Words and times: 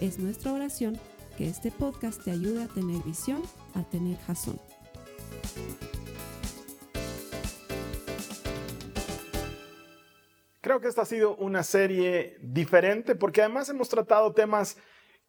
Es 0.00 0.18
nuestra 0.18 0.52
oración 0.52 0.98
que 1.38 1.48
este 1.48 1.70
podcast 1.70 2.22
te 2.22 2.30
ayude 2.30 2.64
a 2.64 2.68
tener 2.68 3.02
visión, 3.02 3.42
a 3.74 3.82
tener 3.82 4.18
jazón. 4.18 4.60
Creo 10.60 10.80
que 10.80 10.88
esta 10.88 11.02
ha 11.02 11.06
sido 11.06 11.34
una 11.36 11.62
serie 11.62 12.36
diferente 12.42 13.14
porque 13.14 13.40
además 13.40 13.70
hemos 13.70 13.88
tratado 13.88 14.32
temas 14.32 14.76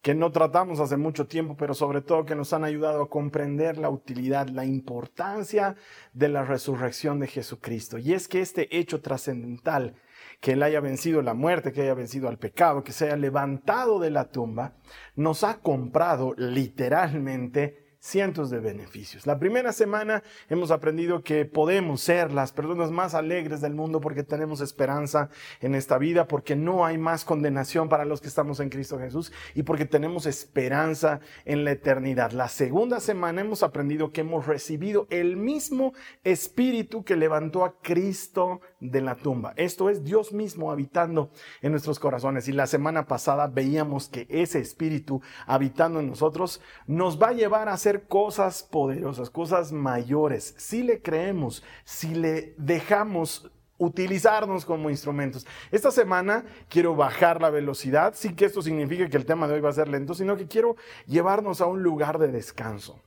que 0.02 0.14
no 0.14 0.30
tratamos 0.30 0.80
hace 0.80 0.98
mucho 0.98 1.26
tiempo, 1.26 1.56
pero 1.56 1.72
sobre 1.72 2.02
todo 2.02 2.26
que 2.26 2.34
nos 2.34 2.52
han 2.52 2.64
ayudado 2.64 3.02
a 3.02 3.08
comprender 3.08 3.78
la 3.78 3.88
utilidad, 3.88 4.48
la 4.48 4.66
importancia 4.66 5.76
de 6.12 6.28
la 6.28 6.44
resurrección 6.44 7.20
de 7.20 7.26
Jesucristo. 7.26 7.96
Y 7.96 8.12
es 8.12 8.28
que 8.28 8.40
este 8.40 8.76
hecho 8.78 9.00
trascendental, 9.00 9.94
que 10.40 10.52
Él 10.52 10.62
haya 10.62 10.80
vencido 10.80 11.22
la 11.22 11.34
muerte, 11.34 11.72
que 11.72 11.82
haya 11.82 11.94
vencido 11.94 12.28
al 12.28 12.38
pecado, 12.38 12.84
que 12.84 12.92
se 12.92 13.06
haya 13.06 13.16
levantado 13.16 13.98
de 13.98 14.10
la 14.10 14.30
tumba, 14.30 14.74
nos 15.16 15.44
ha 15.44 15.60
comprado 15.60 16.34
literalmente 16.36 17.88
cientos 18.00 18.48
de 18.50 18.60
beneficios. 18.60 19.26
La 19.26 19.38
primera 19.38 19.72
semana 19.72 20.22
hemos 20.48 20.70
aprendido 20.70 21.22
que 21.22 21.44
podemos 21.44 22.00
ser 22.00 22.32
las 22.32 22.52
personas 22.52 22.90
más 22.90 23.14
alegres 23.14 23.60
del 23.60 23.74
mundo 23.74 24.00
porque 24.00 24.22
tenemos 24.22 24.60
esperanza 24.60 25.30
en 25.60 25.74
esta 25.74 25.98
vida, 25.98 26.28
porque 26.28 26.54
no 26.54 26.86
hay 26.86 26.96
más 26.96 27.24
condenación 27.24 27.88
para 27.88 28.04
los 28.04 28.20
que 28.20 28.28
estamos 28.28 28.60
en 28.60 28.70
Cristo 28.70 28.98
Jesús 28.98 29.32
y 29.54 29.64
porque 29.64 29.84
tenemos 29.84 30.26
esperanza 30.26 31.20
en 31.44 31.64
la 31.64 31.72
eternidad. 31.72 32.30
La 32.32 32.48
segunda 32.48 33.00
semana 33.00 33.40
hemos 33.40 33.62
aprendido 33.62 34.12
que 34.12 34.20
hemos 34.20 34.46
recibido 34.46 35.06
el 35.10 35.36
mismo 35.36 35.92
espíritu 36.22 37.04
que 37.04 37.16
levantó 37.16 37.64
a 37.64 37.80
Cristo 37.80 38.60
de 38.80 39.00
la 39.00 39.16
tumba. 39.16 39.52
Esto 39.56 39.90
es 39.90 40.04
Dios 40.04 40.32
mismo 40.32 40.70
habitando 40.70 41.30
en 41.62 41.72
nuestros 41.72 41.98
corazones. 41.98 42.48
Y 42.48 42.52
la 42.52 42.66
semana 42.66 43.06
pasada 43.06 43.46
veíamos 43.46 44.08
que 44.08 44.26
ese 44.30 44.60
espíritu 44.60 45.20
habitando 45.46 46.00
en 46.00 46.08
nosotros 46.08 46.60
nos 46.86 47.20
va 47.20 47.28
a 47.28 47.32
llevar 47.32 47.68
a 47.68 47.76
ser 47.76 48.06
cosas 48.06 48.62
poderosas, 48.62 49.30
cosas 49.30 49.72
mayores, 49.72 50.54
si 50.58 50.82
le 50.82 51.02
creemos, 51.02 51.62
si 51.84 52.14
le 52.14 52.54
dejamos 52.56 53.50
utilizarnos 53.78 54.64
como 54.64 54.90
instrumentos. 54.90 55.46
Esta 55.70 55.90
semana 55.90 56.44
quiero 56.68 56.96
bajar 56.96 57.40
la 57.40 57.50
velocidad, 57.50 58.14
sin 58.14 58.34
que 58.34 58.44
esto 58.44 58.60
signifique 58.60 59.08
que 59.08 59.16
el 59.16 59.24
tema 59.24 59.46
de 59.46 59.54
hoy 59.54 59.60
va 59.60 59.70
a 59.70 59.72
ser 59.72 59.88
lento, 59.88 60.14
sino 60.14 60.36
que 60.36 60.48
quiero 60.48 60.76
llevarnos 61.06 61.60
a 61.60 61.66
un 61.66 61.82
lugar 61.82 62.18
de 62.18 62.28
descanso. 62.28 63.00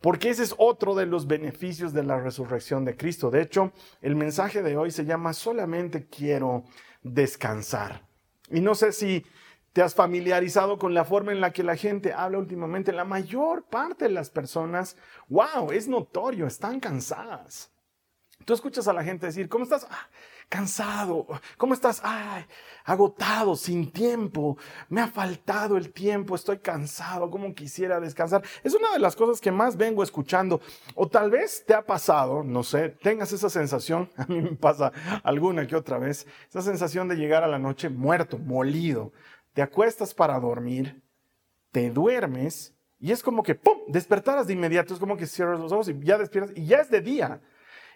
Porque 0.00 0.30
ese 0.30 0.44
es 0.44 0.54
otro 0.58 0.94
de 0.94 1.06
los 1.06 1.26
beneficios 1.26 1.92
de 1.92 2.04
la 2.04 2.20
resurrección 2.20 2.84
de 2.84 2.96
Cristo. 2.96 3.30
De 3.30 3.42
hecho, 3.42 3.72
el 4.00 4.14
mensaje 4.14 4.62
de 4.62 4.76
hoy 4.76 4.90
se 4.90 5.04
llama 5.04 5.32
solamente 5.32 6.06
quiero 6.06 6.64
descansar. 7.02 8.06
Y 8.50 8.60
no 8.60 8.74
sé 8.74 8.92
si 8.92 9.24
te 9.72 9.82
has 9.82 9.94
familiarizado 9.94 10.78
con 10.78 10.94
la 10.94 11.04
forma 11.04 11.32
en 11.32 11.40
la 11.40 11.52
que 11.52 11.62
la 11.62 11.76
gente 11.76 12.12
habla 12.12 12.38
últimamente. 12.38 12.92
La 12.92 13.04
mayor 13.04 13.64
parte 13.64 14.06
de 14.06 14.10
las 14.10 14.30
personas, 14.30 14.96
wow, 15.28 15.72
es 15.72 15.88
notorio, 15.88 16.46
están 16.46 16.80
cansadas. 16.80 17.72
Tú 18.44 18.54
escuchas 18.54 18.88
a 18.88 18.92
la 18.92 19.04
gente 19.04 19.26
decir, 19.26 19.48
¿cómo 19.48 19.64
estás? 19.64 19.86
Ah, 19.90 20.08
cansado. 20.48 21.26
¿Cómo 21.56 21.74
estás? 21.74 22.00
Ay, 22.02 22.44
agotado, 22.84 23.54
sin 23.56 23.90
tiempo. 23.92 24.56
Me 24.88 25.00
ha 25.00 25.08
faltado 25.08 25.76
el 25.76 25.92
tiempo, 25.92 26.34
estoy 26.34 26.58
cansado, 26.58 27.30
como 27.30 27.54
quisiera 27.54 28.00
descansar. 28.00 28.42
Es 28.62 28.74
una 28.74 28.92
de 28.92 28.98
las 28.98 29.14
cosas 29.14 29.40
que 29.40 29.52
más 29.52 29.76
vengo 29.76 30.02
escuchando. 30.02 30.60
O 30.94 31.08
tal 31.08 31.30
vez 31.30 31.64
te 31.66 31.74
ha 31.74 31.84
pasado, 31.84 32.42
no 32.42 32.62
sé, 32.62 32.88
tengas 32.88 33.32
esa 33.32 33.50
sensación, 33.50 34.10
a 34.16 34.26
mí 34.26 34.40
me 34.40 34.56
pasa 34.56 34.92
alguna 35.22 35.66
que 35.66 35.76
otra 35.76 35.98
vez, 35.98 36.26
esa 36.48 36.62
sensación 36.62 37.08
de 37.08 37.16
llegar 37.16 37.44
a 37.44 37.48
la 37.48 37.58
noche 37.58 37.88
muerto, 37.88 38.38
molido, 38.38 39.12
te 39.52 39.62
acuestas 39.62 40.14
para 40.14 40.38
dormir, 40.40 41.02
te 41.72 41.90
duermes 41.90 42.74
y 43.00 43.12
es 43.12 43.22
como 43.22 43.42
que, 43.42 43.54
¡pum!, 43.54 43.78
despertaras 43.88 44.46
de 44.46 44.54
inmediato, 44.54 44.92
es 44.92 45.00
como 45.00 45.16
que 45.16 45.26
cierras 45.26 45.60
los 45.60 45.72
ojos 45.72 45.88
y 45.88 45.98
ya 46.00 46.18
despiertas 46.18 46.56
y 46.56 46.66
ya 46.66 46.78
es 46.78 46.90
de 46.90 47.00
día. 47.00 47.40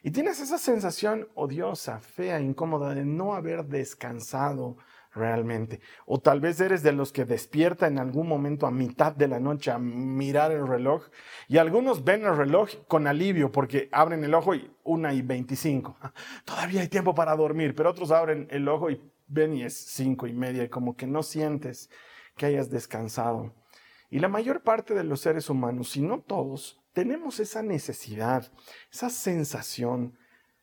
Y 0.03 0.11
tienes 0.11 0.41
esa 0.41 0.59
sensación 0.59 1.29
odiosa, 1.35 2.01
fea, 2.01 2.41
incómoda 2.41 2.93
de 2.95 3.05
no 3.05 3.35
haber 3.35 3.67
descansado 3.67 4.77
realmente. 5.15 5.81
O 6.07 6.19
tal 6.21 6.41
vez 6.41 6.61
eres 6.61 6.83
de 6.83 6.93
los 6.93 7.13
que 7.13 7.25
despierta 7.25 7.87
en 7.87 7.99
algún 7.99 8.27
momento 8.27 8.67
a 8.67 8.73
mitad 8.73 9.15
de 9.15 9.29
la 9.29 9.39
noche 9.39 9.71
a 9.71 9.79
mirar 9.79 10.51
el 10.51 10.67
reloj. 10.67 11.05
Y 11.47 11.59
algunos 11.59 12.03
ven 12.03 12.25
el 12.25 12.37
reloj 12.37 12.71
con 12.89 13.07
alivio 13.07 13.53
porque 13.53 13.89
abren 13.93 14.25
el 14.25 14.35
ojo 14.35 14.57
y 14.57 14.71
una 14.83 15.15
y 15.15 15.23
veinticinco. 15.23 15.97
Todavía 16.45 16.81
hay 16.81 16.89
tiempo 16.89 17.15
para 17.15 17.37
dormir, 17.37 17.75
pero 17.77 17.91
otros 17.91 18.11
abren 18.11 18.49
el 18.51 18.67
ojo 18.69 18.91
y 18.91 19.01
ven 19.29 19.55
y 19.55 19.63
es 19.63 19.77
cinco 19.77 20.27
y 20.27 20.33
media 20.33 20.65
y 20.65 20.69
como 20.69 20.97
que 20.97 21.07
no 21.07 21.23
sientes 21.23 21.91
que 22.37 22.47
hayas 22.47 22.71
descansado. 22.71 23.55
Y 24.11 24.19
la 24.19 24.29
mayor 24.29 24.63
parte 24.63 24.95
de 24.95 25.05
los 25.05 25.21
seres 25.21 25.49
humanos, 25.49 25.91
si 25.91 26.03
no 26.03 26.21
todos, 26.21 26.82
tenemos 26.93 27.41
esa 27.41 27.63
necesidad, 27.63 28.53
esa 28.91 29.11
sensación 29.11 30.19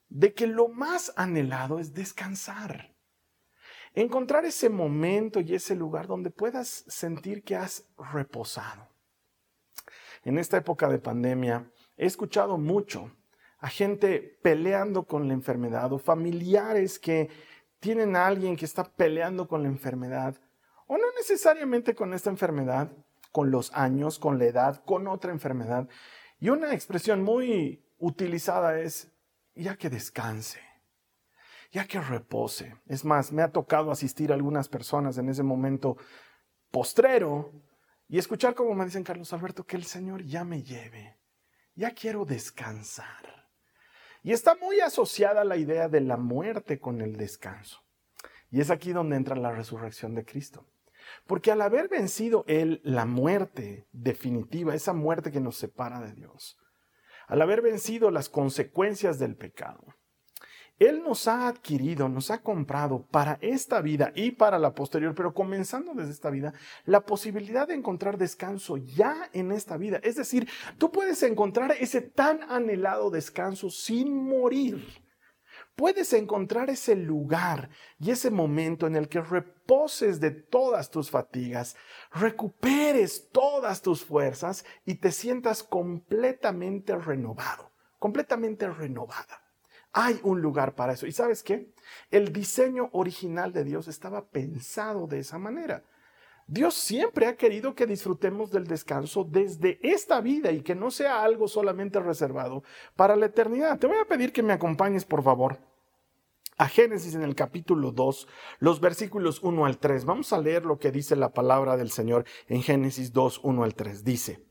de 0.09 0.34
que 0.34 0.47
lo 0.47 0.67
más 0.69 1.13
anhelado 1.16 1.79
es 1.79 1.94
descansar. 1.94 2.95
Encontrar 3.94 4.45
ese 4.45 4.69
momento 4.69 5.40
y 5.40 5.56
ese 5.56 5.75
lugar 5.75 6.07
donde 6.07 6.29
puedas 6.29 6.85
sentir 6.88 7.44
que 7.44 7.56
has 7.56 7.88
reposado. 8.13 8.88
En 10.23 10.38
esta 10.38 10.57
época 10.57 10.88
de 10.88 11.00
pandemia 11.00 11.72
he 11.97 12.06
escuchado 12.06 12.57
mucho 12.57 13.11
a 13.59 13.67
gente 13.67 14.40
peleando 14.41 15.03
con 15.03 15.28
la 15.28 15.34
enfermedad 15.34 15.91
o 15.91 16.00
familiares 16.00 17.00
que 17.00 17.29
tienen 17.79 18.16
a 18.16 18.28
alguien 18.28 18.56
que 18.56 18.66
está 18.66 18.84
peleando 18.84 19.47
con 19.47 19.63
la 19.63 19.69
enfermedad, 19.69 20.35
o 20.88 20.97
no 20.97 21.06
necesariamente 21.17 21.96
con 21.96 22.13
esta 22.13 22.29
enfermedad, 22.29 22.91
con 23.31 23.51
los 23.51 23.73
años, 23.73 24.19
con 24.19 24.40
la 24.40 24.46
edad, 24.46 24.84
con 24.85 25.07
otra 25.07 25.31
enfermedad. 25.31 25.88
Y 26.39 26.50
una 26.50 26.73
expresión 26.73 27.22
muy 27.22 27.83
utilizada 27.97 28.79
es, 28.79 29.11
ya 29.55 29.75
que 29.75 29.89
descanse, 29.89 30.61
ya 31.72 31.85
que 31.85 32.00
repose. 32.00 32.77
Es 32.88 33.03
más, 33.03 33.31
me 33.31 33.41
ha 33.41 33.51
tocado 33.51 33.91
asistir 33.91 34.31
a 34.31 34.35
algunas 34.35 34.69
personas 34.69 35.17
en 35.17 35.29
ese 35.29 35.44
momento 35.44 35.97
postrero 36.72 37.51
y 38.07 38.17
escuchar 38.17 38.55
como 38.55 38.73
me 38.73 38.85
dicen, 38.85 39.03
Carlos 39.03 39.33
Alberto, 39.33 39.66
que 39.66 39.75
el 39.75 39.83
Señor 39.83 40.23
ya 40.23 40.44
me 40.44 40.63
lleve, 40.63 41.17
ya 41.75 41.91
quiero 41.91 42.25
descansar. 42.25 43.47
Y 44.23 44.31
está 44.31 44.55
muy 44.55 44.79
asociada 44.79 45.44
la 45.44 45.57
idea 45.57 45.88
de 45.88 46.01
la 46.01 46.17
muerte 46.17 46.79
con 46.79 47.01
el 47.01 47.17
descanso. 47.17 47.81
Y 48.49 48.61
es 48.61 48.72
aquí 48.72 48.94
donde 48.94 49.16
entra 49.16 49.35
la 49.35 49.51
resurrección 49.51 50.16
de 50.16 50.25
Cristo. 50.25 50.66
Porque 51.28 51.52
al 51.52 51.62
haber 51.62 51.90
vencido 51.90 52.44
Él 52.47 52.81
la 52.84 53.06
muerte 53.06 53.88
definitiva, 53.92 54.75
esa 54.75 54.94
muerte 54.94 55.31
que 55.31 55.40
nos 55.40 55.58
separa 55.58 56.00
de 56.02 56.14
Dios, 56.14 56.58
al 57.28 57.42
haber 57.42 57.62
vencido 57.62 58.12
las 58.12 58.30
consecuencias 58.30 59.20
del 59.20 59.36
pecado, 59.36 59.86
él 60.80 61.03
nos 61.03 61.28
ha 61.28 61.50
adquirido, 61.50 62.08
nos 62.08 62.32
ha 62.32 62.41
comprado 62.41 63.06
para 63.11 63.38
esta 63.41 63.82
vida 63.82 64.14
y 64.16 64.32
para 64.32 64.58
la 64.58 64.73
posterior, 64.73 65.14
pero 65.14 65.34
comenzando 65.34 65.94
desde 65.94 66.11
esta 66.11 66.29
vida, 66.29 66.53
la 66.85 67.02
posibilidad 67.02 67.67
de 67.67 67.73
encontrar 67.73 68.17
descanso 68.17 68.78
ya 68.78 69.29
en 69.34 69.52
esta 69.52 69.76
vida. 69.76 70.00
Es 70.03 70.16
decir, 70.16 70.47
tú 70.78 70.90
puedes 70.90 71.22
encontrar 71.23 71.76
ese 71.78 72.00
tan 72.00 72.44
anhelado 72.50 73.12
descanso 73.12 73.70
sin 73.70 74.16
morir. 74.23 74.88
Puedes 75.79 76.11
encontrar 76.11 76.70
ese 76.70 76.93
lugar 76.93 77.70
y 78.02 78.11
ese 78.11 78.31
momento 78.31 78.85
en 78.85 78.97
el 78.97 79.08
que 79.08 79.22
reposes 79.22 80.20
de 80.20 80.31
todas 80.31 80.91
tus 80.91 81.09
fatigas, 81.09 81.78
recuperes 82.11 83.29
todas 83.31 83.81
tus 83.81 84.03
fuerzas 84.03 84.66
y 84.85 84.96
te 84.96 85.14
sientas 85.14 85.64
completamente 85.64 86.97
renovado, 86.97 87.72
completamente 87.97 88.70
renovada. 88.70 89.41
Hay 89.93 90.20
un 90.23 90.41
lugar 90.41 90.76
para 90.76 90.91
eso. 90.91 91.08
¿Y 91.08 91.14
sabes 91.14 91.43
qué? 91.43 91.72
El 92.11 92.34
diseño 92.34 92.90
original 92.91 93.53
de 93.53 93.64
Dios 93.64 93.87
estaba 93.87 94.28
pensado 94.28 95.08
de 95.08 95.20
esa 95.20 95.37
manera. 95.37 95.85
Dios 96.46 96.73
siempre 96.73 97.26
ha 97.26 97.37
querido 97.37 97.73
que 97.73 97.85
disfrutemos 97.85 98.52
del 98.52 98.67
descanso 98.67 99.23
desde 99.23 99.79
esta 99.81 100.20
vida 100.20 100.52
y 100.52 100.61
que 100.61 100.76
no 100.76 100.91
sea 100.91 101.23
algo 101.23 101.47
solamente 101.47 102.02
reservado 102.02 102.64
para 102.97 103.16
la 103.16 103.28
eternidad. 103.28 103.79
Te 103.79 103.87
voy 103.87 103.97
a 103.97 104.08
pedir 104.09 104.34
que 104.34 104.43
me 104.43 104.52
acompañes, 104.52 105.05
por 105.05 105.23
favor, 105.23 105.68
a 106.59 106.67
Génesis 106.67 107.16
en 107.16 107.23
el 107.23 107.35
capítulo 107.35 107.94
2, 107.94 108.28
los 108.59 108.82
versículos 108.82 109.41
1 109.41 109.66
al 109.66 109.78
3. 109.79 110.03
Vamos 110.03 110.34
a 110.34 110.41
leer 110.41 110.66
lo 110.66 110.78
que 110.78 110.91
dice 110.91 111.16
la 111.16 111.32
palabra 111.34 111.78
del 111.78 111.90
Señor 111.90 112.26
en 112.47 112.61
Génesis 112.61 113.14
2, 113.14 113.40
1 113.44 113.64
al 113.64 113.76
3. 113.76 114.03
Dice, 114.03 114.46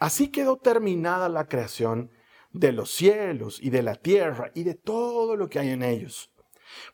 así 0.00 0.28
quedó 0.28 0.56
terminada 0.56 1.28
la 1.28 1.46
creación 1.46 2.10
de 2.50 2.72
los 2.72 2.90
cielos 2.90 3.60
y 3.62 3.70
de 3.70 3.84
la 3.84 3.94
tierra 3.94 4.50
y 4.52 4.64
de 4.64 4.74
todo 4.74 5.36
lo 5.36 5.48
que 5.48 5.60
hay 5.60 5.70
en 5.70 5.84
ellos. 5.84 6.32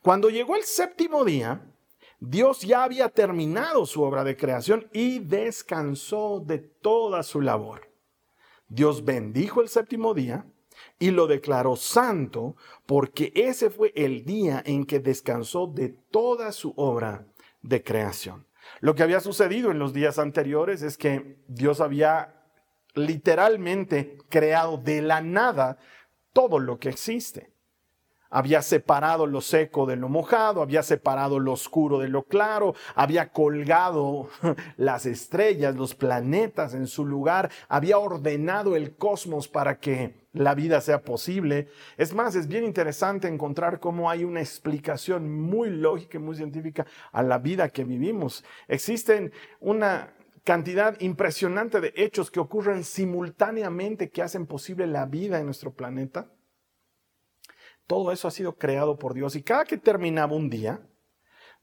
Cuando 0.02 0.28
llegó 0.28 0.54
el 0.54 0.64
séptimo 0.64 1.24
día, 1.24 1.72
Dios 2.20 2.60
ya 2.60 2.84
había 2.84 3.08
terminado 3.08 3.86
su 3.86 4.02
obra 4.02 4.22
de 4.22 4.36
creación 4.36 4.86
y 4.92 5.20
descansó 5.20 6.42
de 6.44 6.58
toda 6.58 7.22
su 7.22 7.40
labor. 7.40 7.90
Dios 8.68 9.02
bendijo 9.02 9.62
el 9.62 9.70
séptimo 9.70 10.12
día 10.12 10.44
y 10.98 11.10
lo 11.10 11.26
declaró 11.26 11.76
santo 11.76 12.56
porque 12.86 13.32
ese 13.34 13.70
fue 13.70 13.92
el 13.94 14.24
día 14.24 14.62
en 14.64 14.84
que 14.84 15.00
descansó 15.00 15.66
de 15.66 15.90
toda 16.10 16.52
su 16.52 16.72
obra 16.76 17.26
de 17.62 17.82
creación. 17.82 18.46
Lo 18.80 18.94
que 18.94 19.02
había 19.02 19.20
sucedido 19.20 19.70
en 19.70 19.78
los 19.78 19.92
días 19.92 20.18
anteriores 20.18 20.82
es 20.82 20.96
que 20.96 21.38
Dios 21.48 21.80
había 21.80 22.34
literalmente 22.94 24.18
creado 24.28 24.78
de 24.78 25.02
la 25.02 25.20
nada 25.20 25.78
todo 26.32 26.58
lo 26.58 26.78
que 26.78 26.88
existe. 26.88 27.52
Había 28.28 28.60
separado 28.60 29.26
lo 29.26 29.40
seco 29.40 29.86
de 29.86 29.96
lo 29.96 30.08
mojado, 30.08 30.60
había 30.60 30.82
separado 30.82 31.38
lo 31.38 31.52
oscuro 31.52 31.98
de 32.00 32.08
lo 32.08 32.24
claro, 32.24 32.74
había 32.94 33.30
colgado 33.30 34.28
las 34.76 35.06
estrellas, 35.06 35.76
los 35.76 35.94
planetas 35.94 36.74
en 36.74 36.88
su 36.88 37.06
lugar, 37.06 37.50
había 37.68 37.98
ordenado 37.98 38.74
el 38.74 38.96
cosmos 38.96 39.46
para 39.46 39.78
que 39.78 40.25
la 40.36 40.54
vida 40.54 40.80
sea 40.80 41.02
posible. 41.02 41.68
Es 41.96 42.14
más, 42.14 42.34
es 42.34 42.46
bien 42.46 42.64
interesante 42.64 43.28
encontrar 43.28 43.80
cómo 43.80 44.10
hay 44.10 44.24
una 44.24 44.40
explicación 44.40 45.40
muy 45.40 45.70
lógica 45.70 46.18
y 46.18 46.20
muy 46.20 46.36
científica 46.36 46.86
a 47.12 47.22
la 47.22 47.38
vida 47.38 47.70
que 47.70 47.84
vivimos. 47.84 48.44
Existen 48.68 49.32
una 49.60 50.14
cantidad 50.44 50.98
impresionante 51.00 51.80
de 51.80 51.92
hechos 51.96 52.30
que 52.30 52.40
ocurren 52.40 52.84
simultáneamente 52.84 54.10
que 54.10 54.22
hacen 54.22 54.46
posible 54.46 54.86
la 54.86 55.06
vida 55.06 55.40
en 55.40 55.46
nuestro 55.46 55.72
planeta. 55.72 56.30
Todo 57.86 58.12
eso 58.12 58.28
ha 58.28 58.30
sido 58.30 58.56
creado 58.56 58.98
por 58.98 59.14
Dios 59.14 59.34
y 59.36 59.42
cada 59.42 59.64
que 59.64 59.78
terminaba 59.78 60.34
un 60.34 60.50
día, 60.50 60.86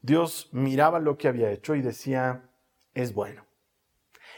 Dios 0.02 0.50
miraba 0.52 0.98
lo 0.98 1.16
que 1.16 1.28
había 1.28 1.50
hecho 1.50 1.74
y 1.74 1.82
decía, 1.82 2.50
es 2.92 3.14
bueno. 3.14 3.46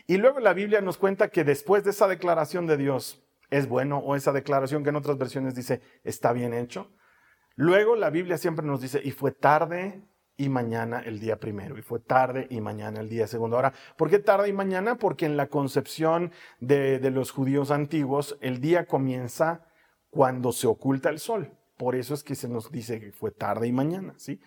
Y 0.07 0.19
luego 0.19 0.39
la 0.39 0.53
Biblia 0.53 0.81
nos 0.81 0.99
cuenta 0.99 1.29
que 1.29 1.43
después 1.43 1.83
de 1.83 1.91
esa 1.91 2.07
declaración 2.07 2.67
de 2.67 2.77
Dios, 2.77 3.26
es 3.51 3.69
bueno, 3.69 3.99
o 3.99 4.17
esa 4.17 4.33
declaración 4.33 4.83
que 4.83 4.91
en 4.91 4.97
otras 4.97 5.19
versiones 5.19 5.55
dice, 5.55 5.81
está 6.05 6.33
bien 6.33 6.55
hecho, 6.55 6.93
luego 7.55 7.97
la 7.97 8.11
Biblia 8.11 8.39
siempre 8.39 8.67
nos 8.67 8.81
dice, 8.81 9.01
y 9.03 9.11
fue 9.11 9.33
tarde 9.33 10.03
y 10.37 10.49
mañana 10.49 11.01
el 11.01 11.19
día 11.19 11.39
primero, 11.39 11.79
y 11.79 11.83
fue 11.83 12.01
tarde 12.01 12.47
y 12.51 12.61
mañana 12.61 13.01
el 13.01 13.09
día 13.09 13.27
segundo. 13.27 13.57
Ahora, 13.57 13.73
¿por 13.97 14.11
qué 14.11 14.19
tarde 14.19 14.49
y 14.49 14.53
mañana? 14.53 14.97
Porque 14.97 15.27
en 15.27 15.37
la 15.37 15.49
concepción 15.49 16.33
de, 16.61 16.99
de 16.99 17.11
los 17.11 17.31
judíos 17.31 17.71
antiguos, 17.71 18.37
el 18.41 18.61
día 18.61 18.87
comienza 18.87 19.67
cuando 20.11 20.53
se 20.53 20.67
oculta 20.67 21.09
el 21.09 21.19
sol. 21.19 21.53
Por 21.77 21.95
eso 21.95 22.15
es 22.15 22.23
que 22.23 22.35
se 22.35 22.49
nos 22.49 22.71
dice 22.71 23.01
que 23.01 23.13
fue 23.13 23.31
tarde 23.31 23.67
y 23.67 23.73
mañana, 23.73 24.15
¿sí? 24.17 24.41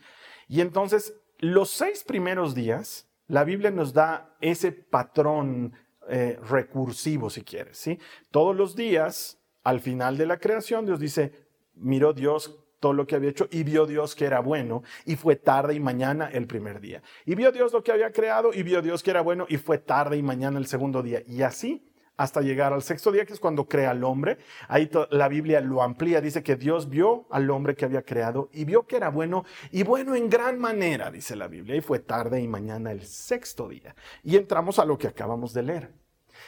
Y 0.47 0.61
entonces, 0.61 1.13
los 1.37 1.69
seis 1.69 2.03
primeros 2.03 2.55
días, 2.55 3.07
la 3.27 3.43
Biblia 3.43 3.69
nos 3.69 3.93
da 3.93 4.35
ese 4.41 4.71
patrón 4.71 5.73
eh, 6.09 6.39
recursivo, 6.49 7.29
si 7.29 7.43
quieres, 7.43 7.77
¿sí? 7.77 7.99
Todos 8.31 8.55
los 8.55 8.75
días, 8.75 9.39
al 9.63 9.79
final 9.79 10.17
de 10.17 10.25
la 10.25 10.39
creación, 10.39 10.85
Dios 10.85 10.99
dice, 10.99 11.31
miró 11.75 12.13
Dios 12.13 12.59
todo 12.79 12.93
lo 12.93 13.05
que 13.05 13.15
había 13.15 13.29
hecho 13.29 13.47
y 13.51 13.63
vio 13.63 13.85
Dios 13.85 14.15
que 14.15 14.25
era 14.25 14.39
bueno 14.39 14.83
y 15.05 15.15
fue 15.15 15.35
tarde 15.35 15.75
y 15.75 15.79
mañana 15.79 16.29
el 16.31 16.47
primer 16.47 16.79
día. 16.79 17.03
Y 17.25 17.35
vio 17.35 17.51
Dios 17.51 17.73
lo 17.73 17.83
que 17.83 17.91
había 17.91 18.11
creado 18.11 18.53
y 18.53 18.63
vio 18.63 18.81
Dios 18.81 19.03
que 19.03 19.11
era 19.11 19.21
bueno 19.21 19.45
y 19.49 19.57
fue 19.57 19.77
tarde 19.77 20.17
y 20.17 20.23
mañana 20.23 20.57
el 20.57 20.67
segundo 20.67 21.03
día. 21.03 21.21
Y 21.27 21.41
así 21.41 21.88
hasta 22.19 22.41
llegar 22.41 22.73
al 22.73 22.83
sexto 22.83 23.13
día, 23.13 23.25
que 23.25 23.31
es 23.31 23.39
cuando 23.39 23.69
crea 23.69 23.91
al 23.91 24.03
hombre. 24.03 24.39
Ahí 24.67 24.91
la 25.09 25.29
Biblia 25.29 25.61
lo 25.61 25.81
amplía, 25.81 26.19
dice 26.19 26.43
que 26.43 26.57
Dios 26.57 26.89
vio 26.89 27.27
al 27.31 27.49
hombre 27.49 27.77
que 27.77 27.85
había 27.85 28.01
creado 28.01 28.49
y 28.51 28.65
vio 28.65 28.85
que 28.85 28.97
era 28.97 29.07
bueno 29.09 29.45
y 29.71 29.83
bueno 29.83 30.15
en 30.15 30.29
gran 30.29 30.59
manera, 30.59 31.11
dice 31.11 31.37
la 31.37 31.47
Biblia. 31.47 31.77
Y 31.77 31.81
fue 31.81 31.99
tarde 31.99 32.41
y 32.41 32.47
mañana 32.47 32.91
el 32.91 33.05
sexto 33.05 33.69
día. 33.69 33.95
Y 34.21 34.35
entramos 34.35 34.79
a 34.79 34.85
lo 34.85 34.97
que 34.97 35.07
acabamos 35.07 35.53
de 35.53 35.63
leer. 35.63 35.93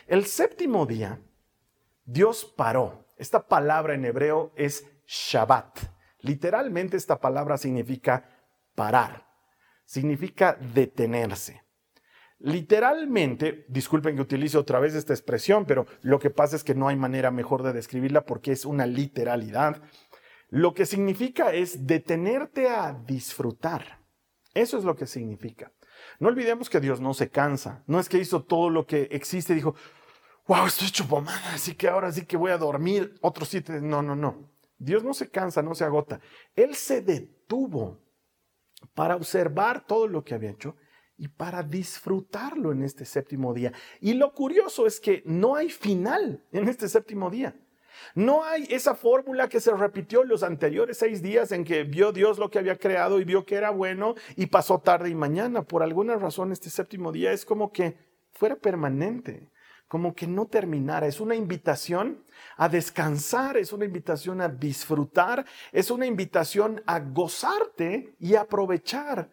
El 0.08 0.26
séptimo 0.26 0.86
día, 0.86 1.22
Dios 2.04 2.44
paró. 2.44 3.06
Esta 3.16 3.48
palabra 3.48 3.94
en 3.94 4.04
hebreo 4.04 4.52
es 4.58 4.86
Shabbat. 5.08 5.80
Literalmente 6.20 6.98
esta 6.98 7.22
palabra 7.22 7.58
significa 7.58 8.30
parar, 8.76 9.26
significa 9.86 10.58
detenerse. 10.74 11.64
Literalmente, 12.44 13.66
disculpen 13.68 14.16
que 14.16 14.22
utilice 14.22 14.58
otra 14.58 14.80
vez 14.80 14.96
esta 14.96 15.14
expresión, 15.14 15.66
pero 15.66 15.86
lo 16.02 16.18
que 16.18 16.32
pasa 16.32 16.56
es 16.56 16.64
que 16.64 16.74
no 16.74 16.88
hay 16.88 16.96
manera 16.96 17.30
mejor 17.30 17.62
de 17.62 17.72
describirla 17.72 18.26
porque 18.26 18.52
es 18.52 18.66
una 18.66 18.88
literalidad. 18.88 19.82
Lo 20.50 20.74
que 20.74 20.88
significa 20.88 21.54
es 21.54 21.86
detenerte 21.86 22.68
a 22.68 22.94
disfrutar. 22.94 24.00
Eso 24.56 24.78
es 24.78 24.84
lo 24.84 24.96
que 24.96 25.06
significa. 25.06 25.72
No 26.20 26.30
olvidemos 26.30 26.70
que 26.70 26.80
Dios 26.80 27.00
no 27.00 27.14
se 27.14 27.30
cansa. 27.30 27.84
No 27.86 28.00
es 28.00 28.10
que 28.10 28.18
hizo 28.18 28.44
todo 28.44 28.70
lo 28.70 28.88
que 28.88 29.04
existe 29.12 29.54
y 29.54 29.58
dijo, 29.58 29.76
wow, 30.48 30.66
estoy 30.66 30.88
hecho 30.88 31.08
pomada, 31.08 31.54
así 31.54 31.76
que 31.76 31.90
ahora 31.90 32.12
sí 32.12 32.26
que 32.26 32.38
voy 32.38 32.52
a 32.52 32.58
dormir 32.58 33.14
otros 33.22 33.50
siete. 33.50 33.82
No, 33.82 34.02
no, 34.02 34.16
no. 34.16 34.50
Dios 34.80 35.04
no 35.04 35.14
se 35.14 35.30
cansa, 35.30 35.62
no 35.62 35.76
se 35.76 35.84
agota. 35.84 36.20
Él 36.56 36.74
se 36.74 37.02
detuvo 37.02 38.00
para 38.96 39.16
observar 39.16 39.86
todo 39.86 40.08
lo 40.08 40.24
que 40.24 40.34
había 40.34 40.50
hecho 40.50 40.76
y 41.22 41.28
para 41.28 41.62
disfrutarlo 41.62 42.72
en 42.72 42.82
este 42.82 43.06
séptimo 43.06 43.54
día. 43.54 43.72
Y 44.00 44.16
lo 44.16 44.34
curioso 44.34 44.88
es 44.88 45.00
que 45.00 45.22
no 45.24 45.56
hay 45.56 45.70
final 45.70 46.44
en 46.52 46.68
este 46.68 46.90
séptimo 46.90 47.30
día. 47.30 47.56
No 48.16 48.44
hay 48.44 48.66
esa 48.72 48.96
fórmula 48.96 49.48
que 49.48 49.60
se 49.60 49.72
repitió 49.72 50.24
los 50.24 50.42
anteriores 50.42 50.98
seis 50.98 51.22
días 51.22 51.52
en 51.52 51.64
que 51.64 51.84
vio 51.84 52.12
Dios 52.12 52.40
lo 52.40 52.50
que 52.50 52.58
había 52.58 52.76
creado 52.76 53.20
y 53.20 53.24
vio 53.24 53.46
que 53.46 53.54
era 53.54 53.70
bueno 53.70 54.16
y 54.36 54.48
pasó 54.48 54.80
tarde 54.80 55.12
y 55.12 55.16
mañana. 55.16 55.62
Por 55.62 55.84
alguna 55.84 56.16
razón 56.16 56.52
este 56.52 56.72
séptimo 56.72 57.12
día 57.12 57.32
es 57.32 57.46
como 57.46 57.72
que 57.72 58.00
fuera 58.32 58.56
permanente, 58.56 59.52
como 59.88 60.16
que 60.16 60.26
no 60.26 60.48
terminara. 60.48 61.06
Es 61.06 61.20
una 61.20 61.36
invitación 61.36 62.26
a 62.58 62.68
descansar, 62.68 63.58
es 63.58 63.72
una 63.74 63.86
invitación 63.86 64.42
a 64.42 64.50
disfrutar, 64.50 65.46
es 65.72 65.92
una 65.92 66.08
invitación 66.08 66.82
a 66.88 67.00
gozarte 67.00 68.16
y 68.18 68.34
aprovechar 68.34 69.30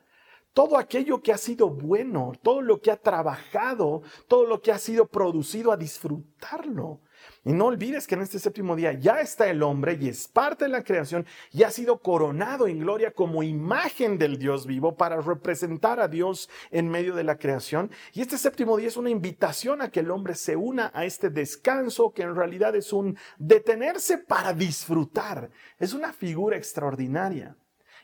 todo 0.59 0.77
aquello 0.77 1.23
que 1.23 1.33
ha 1.33 1.39
sido 1.39 1.71
bueno, 1.71 2.33
todo 2.43 2.63
lo 2.63 2.81
que 2.81 2.91
ha 2.91 2.97
trabajado, 2.97 4.03
todo 4.27 4.45
lo 4.45 4.61
que 4.61 4.73
ha 4.73 4.79
sido 4.79 5.07
producido, 5.07 5.71
a 5.71 5.77
disfrutarlo. 5.77 7.01
Y 7.45 7.53
no 7.53 7.67
olvides 7.67 8.09
que 8.09 8.17
en 8.17 8.23
este 8.23 8.41
séptimo 8.41 8.75
día 8.75 8.93
ya 8.93 9.21
está 9.21 9.49
el 9.49 9.63
hombre 9.63 9.97
y 10.01 10.09
es 10.09 10.27
parte 10.27 10.65
de 10.65 10.71
la 10.71 10.83
creación 10.83 11.27
y 11.53 11.63
ha 11.63 11.71
sido 11.71 12.01
coronado 12.01 12.67
en 12.67 12.81
gloria 12.81 13.13
como 13.13 13.45
imagen 13.45 14.19
del 14.19 14.37
Dios 14.37 14.67
vivo 14.67 14.97
para 14.97 15.21
representar 15.21 16.01
a 16.01 16.09
Dios 16.09 16.51
en 16.73 16.89
medio 16.89 17.15
de 17.15 17.23
la 17.23 17.39
creación. 17.39 17.93
Y 18.13 18.23
este 18.23 18.37
séptimo 18.37 18.77
día 18.77 18.89
es 18.89 18.97
una 18.97 19.11
invitación 19.11 19.81
a 19.81 19.93
que 19.93 20.01
el 20.01 20.11
hombre 20.11 20.35
se 20.35 20.57
una 20.57 20.91
a 20.93 21.05
este 21.05 21.31
descanso 21.31 22.13
que 22.13 22.23
en 22.23 22.35
realidad 22.35 22.75
es 22.75 22.93
un 22.93 23.17
detenerse 23.39 24.19
para 24.19 24.53
disfrutar. 24.53 25.51
Es 25.79 25.93
una 25.93 26.13
figura 26.13 26.57
extraordinaria. 26.57 27.57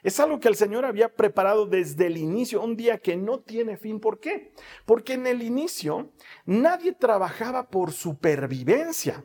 Es 0.05 0.21
algo 0.21 0.39
que 0.39 0.49
el 0.49 0.55
Señor 0.55 0.85
había 0.85 1.09
preparado 1.09 1.65
desde 1.65 2.07
el 2.07 2.19
inicio, 2.19 2.63
un 2.63 2.77
día 2.77 2.99
que 2.99 3.17
no 3.17 3.41
tiene 3.41 3.79
fin. 3.79 3.99
¿Por 3.99 4.21
qué? 4.21 4.53
Porque 4.85 5.15
en 5.15 5.27
el 5.27 5.43
inicio 5.43 6.13
nadie 6.45 6.93
trabajaba 6.93 7.71
por 7.71 7.91
supervivencia. 7.91 9.25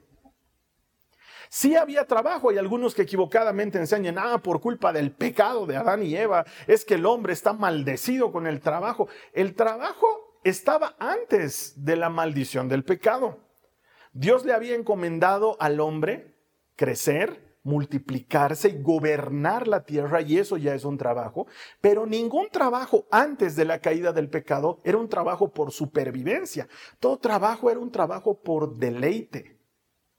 Sí 1.50 1.76
había 1.76 2.06
trabajo, 2.06 2.50
hay 2.50 2.60
algunos 2.60 2.96
que 2.96 3.02
equivocadamente 3.02 3.78
enseñan, 3.78 4.18
ah, 4.20 4.42
por 4.42 4.62
culpa 4.62 4.94
del 4.94 5.12
pecado 5.12 5.66
de 5.66 5.76
Adán 5.76 6.02
y 6.02 6.16
Eva, 6.16 6.46
es 6.66 6.86
que 6.86 6.94
el 6.94 7.06
hombre 7.06 7.34
está 7.34 7.52
maldecido 7.52 8.32
con 8.32 8.48
el 8.48 8.62
trabajo. 8.62 9.10
El 9.34 9.56
trabajo 9.56 10.40
estaba 10.46 10.96
antes 10.98 11.74
de 11.84 11.98
la 11.98 12.10
maldición 12.10 12.70
del 12.70 12.86
pecado. 12.86 13.40
Dios 14.14 14.46
le 14.46 14.54
había 14.54 14.76
encomendado 14.76 15.58
al 15.60 15.82
hombre 15.82 16.38
crecer, 16.78 17.49
multiplicarse 17.64 18.70
y 18.70 18.82
gobernar 18.82 19.68
la 19.68 19.84
tierra, 19.84 20.22
y 20.22 20.38
eso 20.38 20.58
ya 20.58 20.74
es 20.74 20.86
un 20.86 20.98
trabajo, 20.98 21.48
pero 21.82 22.06
ningún 22.06 22.50
trabajo 22.50 23.06
antes 23.12 23.56
de 23.56 23.66
la 23.66 23.80
caída 23.80 24.14
del 24.14 24.30
pecado 24.30 24.80
era 24.84 24.98
un 24.98 25.10
trabajo 25.10 25.52
por 25.52 25.72
supervivencia, 25.72 26.68
todo 27.00 27.18
trabajo 27.18 27.70
era 27.70 27.80
un 27.80 27.92
trabajo 27.92 28.42
por 28.42 28.78
deleite. 28.78 29.60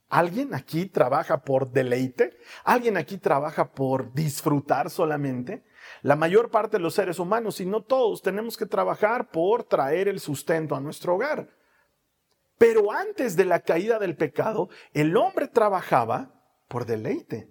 ¿Alguien 0.09 0.55
aquí 0.55 0.87
trabaja 0.87 1.45
por 1.45 1.71
deleite? 1.71 2.37
¿Alguien 2.65 2.97
aquí 2.97 3.17
trabaja 3.17 3.71
por 3.71 4.13
disfrutar 4.13 4.91
solamente? 4.91 5.65
La 6.03 6.17
mayor 6.17 6.51
parte 6.51 6.79
de 6.79 6.83
los 6.83 6.95
seres 6.95 7.21
humanos, 7.21 7.61
y 7.61 7.67
no 7.67 7.83
todos, 7.83 8.21
tenemos 8.21 8.57
que 8.57 8.67
trabajar 8.67 9.31
por 9.31 9.63
traer 9.63 10.09
el 10.09 10.19
sustento 10.19 10.75
a 10.75 10.81
nuestro 10.81 11.15
hogar. 11.15 11.49
Pero 12.59 12.91
antes 12.91 13.37
de 13.37 13.45
la 13.45 13.61
caída 13.61 14.01
del 14.01 14.17
pecado, 14.17 14.69
el 14.93 15.17
hombre 15.17 15.47
trabajaba 15.47 16.40
por 16.71 16.87
deleite, 16.87 17.49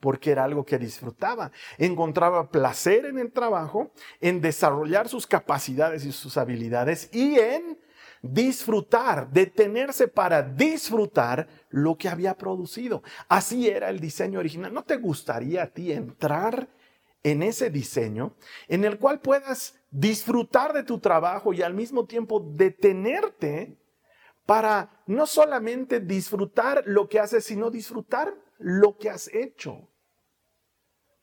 porque 0.00 0.30
era 0.30 0.44
algo 0.44 0.64
que 0.64 0.78
disfrutaba. 0.78 1.52
Encontraba 1.76 2.50
placer 2.50 3.04
en 3.04 3.18
el 3.18 3.30
trabajo, 3.30 3.92
en 4.18 4.40
desarrollar 4.40 5.10
sus 5.10 5.26
capacidades 5.26 6.06
y 6.06 6.10
sus 6.10 6.38
habilidades 6.38 7.10
y 7.12 7.38
en 7.38 7.78
disfrutar, 8.22 9.30
detenerse 9.30 10.08
para 10.08 10.42
disfrutar 10.42 11.46
lo 11.68 11.98
que 11.98 12.08
había 12.08 12.34
producido. 12.34 13.02
Así 13.28 13.68
era 13.68 13.90
el 13.90 14.00
diseño 14.00 14.38
original. 14.38 14.72
¿No 14.72 14.84
te 14.84 14.96
gustaría 14.96 15.64
a 15.64 15.66
ti 15.66 15.92
entrar 15.92 16.66
en 17.22 17.42
ese 17.42 17.68
diseño 17.68 18.34
en 18.68 18.84
el 18.84 18.98
cual 18.98 19.20
puedas 19.20 19.78
disfrutar 19.90 20.72
de 20.72 20.82
tu 20.82 20.98
trabajo 20.98 21.52
y 21.52 21.60
al 21.60 21.74
mismo 21.74 22.06
tiempo 22.06 22.40
detenerte 22.40 23.76
para 24.46 25.02
no 25.06 25.26
solamente 25.26 26.00
disfrutar 26.00 26.82
lo 26.86 27.08
que 27.08 27.20
haces, 27.20 27.44
sino 27.44 27.70
disfrutar 27.70 28.34
lo 28.62 28.96
que 28.96 29.10
has 29.10 29.28
hecho? 29.34 29.88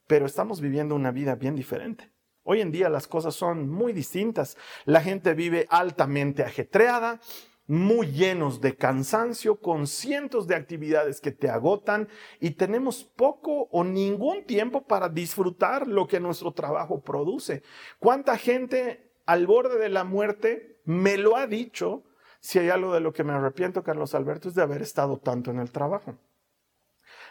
Pero 0.08 0.25
estamos 0.25 0.62
viviendo 0.62 0.96
una 0.96 1.12
vida 1.12 1.36
bien 1.36 1.55
diferente. 1.55 2.12
Hoy 2.43 2.62
en 2.62 2.72
día 2.72 2.89
las 2.89 3.08
cosas 3.08 3.36
son 3.36 3.69
muy 3.69 3.93
distintas. 3.93 4.58
La 4.86 5.01
gente 5.01 5.34
vive 5.36 5.67
altamente 5.69 6.43
ajetreada, 6.43 7.19
muy 7.67 8.08
llenos 8.08 8.60
de 8.62 8.75
cansancio, 8.75 9.60
con 9.60 9.86
cientos 9.86 10.48
de 10.48 10.55
actividades 10.55 11.22
que 11.22 11.31
te 11.31 11.50
agotan 11.50 12.08
y 12.39 12.51
tenemos 12.51 13.03
poco 13.03 13.67
o 13.72 13.84
ningún 13.84 14.46
tiempo 14.46 14.81
para 14.81 15.10
disfrutar 15.10 15.88
lo 15.88 16.08
que 16.08 16.19
nuestro 16.19 16.51
trabajo 16.51 17.01
produce. 17.01 17.62
¿Cuánta 18.00 18.36
gente 18.38 19.12
al 19.27 19.46
borde 19.46 19.77
de 19.77 19.89
la 19.89 20.03
muerte 20.03 20.81
me 20.86 21.17
lo 21.17 21.38
ha 21.38 21.46
dicho? 21.46 22.03
Si 22.39 22.58
hay 22.58 22.69
algo 22.69 22.93
de 22.93 23.01
lo 23.01 23.13
que 23.13 23.24
me 23.24 23.34
arrepiento, 23.34 23.84
Carlos 23.84 24.15
Alberto, 24.15 24.50
es 24.50 24.55
de 24.55 24.63
haber 24.63 24.81
estado 24.81 25.17
tanto 25.17 25.51
en 25.51 25.60
el 25.60 25.72
trabajo. 25.72 26.17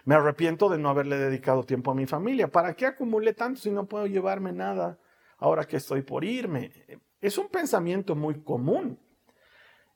Me 0.04 0.14
arrepiento 0.14 0.68
de 0.68 0.78
no 0.78 0.88
haberle 0.88 1.16
dedicado 1.16 1.64
tiempo 1.64 1.90
a 1.90 1.94
mi 1.94 2.06
familia. 2.06 2.48
¿Para 2.48 2.74
qué 2.74 2.86
acumulé 2.86 3.34
tanto 3.34 3.60
si 3.60 3.70
no 3.70 3.86
puedo 3.86 4.06
llevarme 4.06 4.52
nada 4.52 4.98
ahora 5.38 5.64
que 5.64 5.76
estoy 5.76 6.02
por 6.02 6.24
irme? 6.24 6.70
Es 7.20 7.38
un 7.38 7.48
pensamiento 7.48 8.14
muy 8.14 8.42
común. 8.42 8.98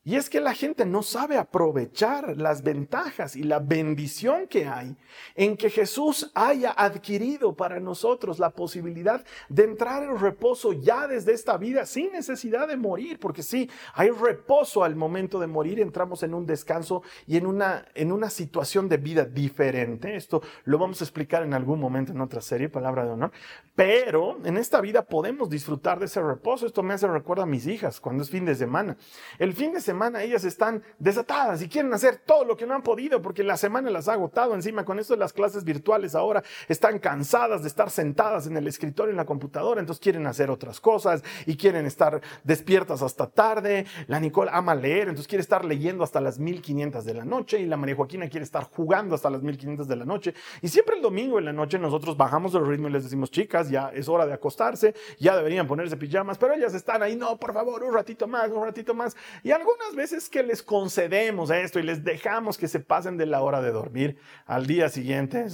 Y 0.04 0.16
es 0.16 0.28
que 0.28 0.40
la 0.40 0.52
gente 0.52 0.84
no 0.84 1.04
sabe 1.04 1.38
aprovechar 1.38 2.36
las 2.36 2.64
ventajas 2.64 3.36
y 3.36 3.44
la 3.44 3.60
bendición 3.60 4.48
que 4.48 4.66
hay 4.66 4.96
en 5.36 5.56
que 5.56 5.70
Jesús 5.70 6.32
haya 6.34 6.72
adquirido 6.76 7.54
para 7.54 7.78
nosotros 7.78 8.40
la 8.40 8.50
posibilidad 8.50 9.24
de 9.48 9.62
entrar 9.62 10.02
en 10.02 10.18
reposo 10.18 10.72
ya 10.72 11.06
desde 11.06 11.32
esta 11.32 11.56
vida 11.56 11.86
sin 11.86 12.10
necesidad 12.10 12.66
de 12.66 12.76
morir, 12.76 13.20
porque 13.20 13.44
sí, 13.44 13.70
hay 13.94 14.10
reposo 14.10 14.82
al 14.82 14.96
momento 14.96 15.38
de 15.38 15.46
morir, 15.46 15.78
entramos 15.78 16.24
en 16.24 16.34
un 16.34 16.46
descanso 16.46 17.04
y 17.28 17.36
en 17.36 17.46
una, 17.46 17.86
en 17.94 18.10
una 18.10 18.28
situación 18.28 18.88
de 18.88 18.96
vida 18.96 19.24
diferente. 19.24 20.16
Esto 20.16 20.42
lo 20.64 20.78
vamos 20.78 21.00
a 21.00 21.04
explicar 21.04 21.44
en 21.44 21.54
algún 21.54 21.78
momento 21.78 22.10
en 22.10 22.20
otra 22.20 22.40
serie, 22.40 22.68
palabra 22.68 23.04
de 23.04 23.10
honor, 23.12 23.30
pero 23.74 24.38
en 24.44 24.58
esta 24.58 24.80
vida 24.80 25.02
podemos 25.02 25.48
disfrutar 25.48 25.98
de 25.98 26.06
ese 26.06 26.20
reposo. 26.22 26.66
Esto 26.66 26.82
me 26.82 26.94
hace 26.94 27.06
recuerdo 27.06 27.42
a 27.42 27.46
mis 27.46 27.66
hijas 27.66 28.00
cuando 28.00 28.22
es 28.22 28.30
fin 28.30 28.44
de 28.44 28.54
semana. 28.54 28.96
El 29.38 29.54
fin 29.54 29.72
de 29.72 29.80
semana 29.80 30.22
ellas 30.22 30.44
están 30.44 30.82
desatadas 30.98 31.62
y 31.62 31.68
quieren 31.68 31.92
hacer 31.94 32.20
todo 32.26 32.44
lo 32.44 32.56
que 32.56 32.66
no 32.66 32.74
han 32.74 32.82
podido 32.82 33.22
porque 33.22 33.42
la 33.42 33.56
semana 33.56 33.90
las 33.90 34.08
ha 34.08 34.14
agotado 34.14 34.54
encima 34.54 34.84
con 34.84 34.98
esto 34.98 35.16
las 35.16 35.32
clases 35.32 35.64
virtuales 35.64 36.14
ahora 36.14 36.42
están 36.68 36.98
cansadas 36.98 37.62
de 37.62 37.68
estar 37.68 37.90
sentadas 37.90 38.46
en 38.46 38.56
el 38.56 38.66
escritorio 38.66 39.10
en 39.10 39.16
la 39.16 39.24
computadora, 39.24 39.80
entonces 39.80 40.02
quieren 40.02 40.26
hacer 40.26 40.50
otras 40.50 40.80
cosas 40.80 41.22
y 41.46 41.56
quieren 41.56 41.86
estar 41.86 42.20
despiertas 42.44 43.02
hasta 43.02 43.28
tarde. 43.28 43.86
La 44.06 44.20
Nicole 44.20 44.50
ama 44.52 44.74
leer, 44.74 45.08
entonces 45.08 45.28
quiere 45.28 45.42
estar 45.42 45.64
leyendo 45.64 46.04
hasta 46.04 46.20
las 46.20 46.38
1500 46.38 47.04
de 47.04 47.14
la 47.14 47.24
noche 47.24 47.60
y 47.60 47.66
la 47.66 47.76
María 47.76 47.96
Joaquina 47.96 48.28
quiere 48.28 48.44
estar 48.44 48.64
jugando 48.64 49.14
hasta 49.14 49.30
las 49.30 49.42
1500 49.42 49.88
de 49.88 49.96
la 49.96 50.04
noche. 50.04 50.34
Y 50.60 50.68
siempre 50.68 50.96
el 50.96 51.02
domingo 51.02 51.38
en 51.38 51.46
la 51.46 51.52
noche 51.52 51.78
nosotros 51.78 52.16
bajamos 52.16 52.54
el 52.54 52.66
ritmo 52.66 52.88
y 52.88 52.92
les 52.92 53.04
decimos, 53.04 53.30
chicas, 53.30 53.61
ya 53.70 53.90
es 53.94 54.08
hora 54.08 54.26
de 54.26 54.32
acostarse, 54.32 54.94
ya 55.18 55.36
deberían 55.36 55.66
ponerse 55.66 55.96
pijamas, 55.96 56.38
pero 56.38 56.54
ellas 56.54 56.74
están 56.74 57.02
ahí, 57.02 57.16
no, 57.16 57.38
por 57.38 57.52
favor, 57.52 57.82
un 57.82 57.94
ratito 57.94 58.26
más, 58.26 58.50
un 58.50 58.64
ratito 58.64 58.94
más. 58.94 59.16
Y 59.42 59.50
algunas 59.50 59.94
veces 59.94 60.28
que 60.28 60.42
les 60.42 60.62
concedemos 60.62 61.50
esto 61.50 61.78
y 61.78 61.82
les 61.82 62.04
dejamos 62.04 62.58
que 62.58 62.68
se 62.68 62.80
pasen 62.80 63.16
de 63.16 63.26
la 63.26 63.42
hora 63.42 63.60
de 63.60 63.72
dormir, 63.72 64.18
al 64.46 64.66
día 64.66 64.88
siguiente, 64.88 65.46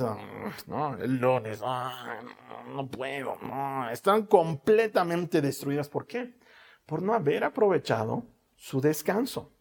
no, 0.67 0.97
el 0.97 1.19
lunes, 1.19 1.61
no, 1.61 2.88
puedo, 2.88 3.37
no, 3.43 3.91
están 3.91 4.27
completamente 4.27 5.41
destruidas. 5.41 5.88
¿Por 5.88 6.07
qué? 6.07 6.35
Por 6.87 7.03
no 7.03 7.15
haber 7.15 7.45
aprovechado 7.45 8.25
su 8.57 8.81
descanso. 8.81 9.53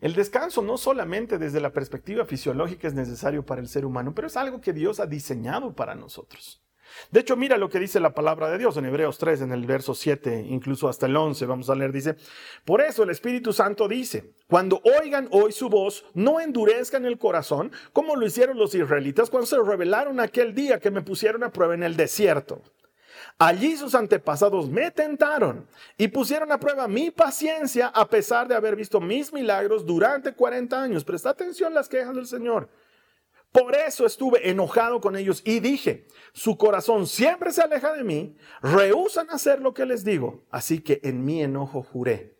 El 0.00 0.14
descanso 0.14 0.60
no 0.60 0.76
solamente 0.76 1.38
desde 1.38 1.60
la 1.60 1.72
perspectiva 1.72 2.24
fisiológica 2.24 2.88
es 2.88 2.94
necesario 2.94 3.44
para 3.44 3.60
el 3.60 3.68
ser 3.68 3.86
humano, 3.86 4.14
pero 4.14 4.26
es 4.26 4.36
algo 4.36 4.60
que 4.60 4.72
Dios 4.72 5.00
ha 5.00 5.06
diseñado 5.06 5.74
para 5.74 5.94
nosotros. 5.94 6.63
De 7.10 7.20
hecho, 7.20 7.36
mira 7.36 7.56
lo 7.56 7.68
que 7.68 7.78
dice 7.78 8.00
la 8.00 8.14
palabra 8.14 8.50
de 8.50 8.58
Dios 8.58 8.76
en 8.76 8.86
Hebreos 8.86 9.18
3, 9.18 9.42
en 9.42 9.52
el 9.52 9.66
verso 9.66 9.94
7, 9.94 10.46
incluso 10.48 10.88
hasta 10.88 11.06
el 11.06 11.16
11, 11.16 11.46
vamos 11.46 11.70
a 11.70 11.74
leer, 11.74 11.92
dice, 11.92 12.16
por 12.64 12.80
eso 12.80 13.02
el 13.02 13.10
Espíritu 13.10 13.52
Santo 13.52 13.88
dice, 13.88 14.32
cuando 14.48 14.80
oigan 15.00 15.28
hoy 15.30 15.52
su 15.52 15.68
voz, 15.68 16.04
no 16.14 16.40
endurezcan 16.40 17.04
el 17.04 17.18
corazón, 17.18 17.72
como 17.92 18.16
lo 18.16 18.26
hicieron 18.26 18.58
los 18.58 18.74
israelitas 18.74 19.30
cuando 19.30 19.46
se 19.46 19.62
rebelaron 19.62 20.20
aquel 20.20 20.54
día 20.54 20.80
que 20.80 20.90
me 20.90 21.02
pusieron 21.02 21.44
a 21.44 21.52
prueba 21.52 21.74
en 21.74 21.82
el 21.82 21.96
desierto. 21.96 22.62
Allí 23.38 23.76
sus 23.76 23.94
antepasados 23.94 24.70
me 24.70 24.90
tentaron 24.90 25.66
y 25.96 26.08
pusieron 26.08 26.52
a 26.52 26.60
prueba 26.60 26.86
mi 26.86 27.10
paciencia 27.10 27.88
a 27.88 28.08
pesar 28.08 28.46
de 28.46 28.54
haber 28.54 28.76
visto 28.76 29.00
mis 29.00 29.32
milagros 29.32 29.84
durante 29.84 30.34
40 30.34 30.80
años. 30.80 31.04
Presta 31.04 31.30
atención 31.30 31.74
las 31.74 31.88
quejas 31.88 32.14
del 32.14 32.26
Señor. 32.26 32.68
Por 33.54 33.76
eso 33.76 34.04
estuve 34.04 34.50
enojado 34.50 35.00
con 35.00 35.14
ellos 35.14 35.40
y 35.44 35.60
dije, 35.60 36.08
su 36.32 36.58
corazón 36.58 37.06
siempre 37.06 37.52
se 37.52 37.62
aleja 37.62 37.92
de 37.92 38.02
mí, 38.02 38.34
rehusan 38.60 39.30
hacer 39.30 39.60
lo 39.60 39.72
que 39.72 39.86
les 39.86 40.02
digo, 40.02 40.44
así 40.50 40.80
que 40.80 40.98
en 41.04 41.24
mi 41.24 41.40
enojo 41.40 41.84
juré, 41.84 42.36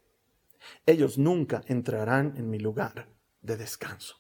ellos 0.87 1.17
nunca 1.17 1.63
entrarán 1.69 2.35
en 2.37 2.51
mi 2.51 2.59
lugar 2.59 3.07
de 3.43 3.57
descanso. 3.57 4.17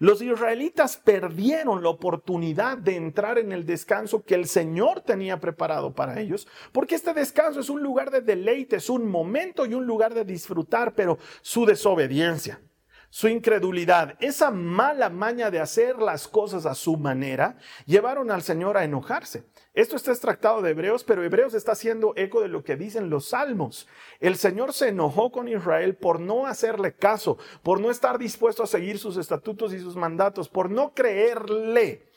Los 0.00 0.20
israelitas 0.20 0.96
perdieron 0.96 1.84
la 1.84 1.90
oportunidad 1.90 2.78
de 2.78 2.96
entrar 2.96 3.38
en 3.38 3.52
el 3.52 3.64
descanso 3.64 4.24
que 4.24 4.34
el 4.34 4.48
Señor 4.48 5.02
tenía 5.02 5.38
preparado 5.38 5.94
para 5.94 6.18
ellos, 6.18 6.48
porque 6.72 6.96
este 6.96 7.14
descanso 7.14 7.60
es 7.60 7.70
un 7.70 7.80
lugar 7.80 8.10
de 8.10 8.22
deleite, 8.22 8.74
es 8.74 8.90
un 8.90 9.08
momento 9.08 9.66
y 9.66 9.74
un 9.74 9.86
lugar 9.86 10.14
de 10.14 10.24
disfrutar, 10.24 10.96
pero 10.96 11.16
su 11.42 11.64
desobediencia, 11.64 12.60
su 13.10 13.28
incredulidad, 13.28 14.16
esa 14.20 14.50
mala 14.50 15.08
maña 15.08 15.50
de 15.50 15.60
hacer 15.60 15.98
las 15.98 16.28
cosas 16.28 16.66
a 16.66 16.74
su 16.74 16.96
manera, 16.96 17.56
llevaron 17.86 18.30
al 18.30 18.42
Señor 18.42 18.76
a 18.76 18.84
enojarse. 18.84 19.44
Esto 19.72 19.96
está 19.96 20.10
extractado 20.10 20.60
de 20.60 20.70
Hebreos, 20.70 21.04
pero 21.04 21.22
Hebreos 21.22 21.54
está 21.54 21.72
haciendo 21.72 22.12
eco 22.16 22.40
de 22.40 22.48
lo 22.48 22.64
que 22.64 22.76
dicen 22.76 23.10
los 23.10 23.28
salmos. 23.28 23.88
El 24.20 24.36
Señor 24.36 24.72
se 24.72 24.88
enojó 24.88 25.30
con 25.32 25.48
Israel 25.48 25.96
por 25.96 26.20
no 26.20 26.46
hacerle 26.46 26.96
caso, 26.96 27.38
por 27.62 27.80
no 27.80 27.90
estar 27.90 28.18
dispuesto 28.18 28.62
a 28.62 28.66
seguir 28.66 28.98
sus 28.98 29.16
estatutos 29.16 29.72
y 29.72 29.78
sus 29.78 29.96
mandatos, 29.96 30.48
por 30.48 30.70
no 30.70 30.92
creerle. 30.94 32.07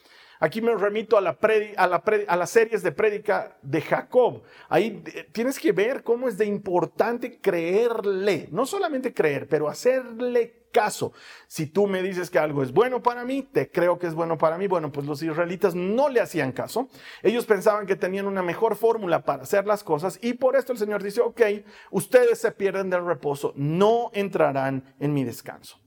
Aquí 0.41 0.60
me 0.60 0.75
remito 0.75 1.19
a, 1.19 1.21
la 1.21 1.38
a, 1.77 1.88
la 1.88 2.03
a, 2.27 2.36
las 2.36 2.50
series 2.50 2.81
de 2.81 2.91
prédica 2.91 3.60
de 3.62 3.79
Jacob. 3.79 4.41
Ahí 4.69 5.03
eh, 5.13 5.29
tienes 5.31 5.60
que 5.60 5.71
ver 5.71 6.01
cómo 6.01 6.27
es 6.27 6.36
de 6.36 6.48
importante 6.48 7.39
creerle, 7.39 8.50
no 8.51 8.65
solamente 8.65 9.13
creer, 9.13 9.48
pero 9.48 9.69
hacerle 9.69 10.65
caso. 10.71 11.13
Si 11.45 11.67
tú 11.67 11.86
me 11.86 12.01
dices 12.01 12.31
que 12.31 12.39
algo 12.39 12.63
es 12.63 12.71
bueno 12.71 13.03
para 13.03 13.24
mí, 13.24 13.43
te 13.43 13.69
creo 13.69 14.00
que 14.00 14.07
es 14.07 14.15
bueno 14.15 14.39
para 14.39 14.57
mí. 14.57 14.65
Bueno, 14.65 14.91
pues 14.91 15.05
los 15.05 15.21
israelitas 15.21 15.75
no 15.75 16.10
le 16.10 16.21
hacían 16.21 16.53
caso. 16.53 16.89
Ellos 17.21 17.45
pensaban 17.45 17.86
que 17.86 17.95
tenían 17.95 18.25
una 18.25 18.41
mejor 18.41 18.75
fórmula 18.75 19.24
para 19.24 19.43
hacer 19.43 19.67
las 19.67 19.83
cosas 19.83 20.17
y 20.24 20.33
por 20.33 20.55
esto 20.55 20.71
el 20.71 20.79
Señor 20.79 21.03
dice, 21.03 21.21
ok, 21.21 21.41
ustedes 21.91 22.39
se 22.39 22.51
pierden 22.51 22.89
del 22.89 23.05
reposo, 23.05 23.53
no 23.55 24.10
entrarán 24.13 24.95
en 25.00 25.13
mi 25.13 25.24
descanso. 25.24 25.81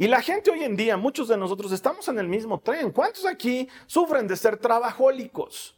Y 0.00 0.06
la 0.06 0.22
gente 0.22 0.52
hoy 0.52 0.62
en 0.62 0.76
día, 0.76 0.96
muchos 0.96 1.26
de 1.26 1.36
nosotros 1.36 1.72
estamos 1.72 2.06
en 2.06 2.20
el 2.20 2.28
mismo 2.28 2.60
tren. 2.60 2.92
¿Cuántos 2.92 3.26
aquí 3.26 3.68
sufren 3.88 4.28
de 4.28 4.36
ser 4.36 4.56
trabajólicos? 4.56 5.76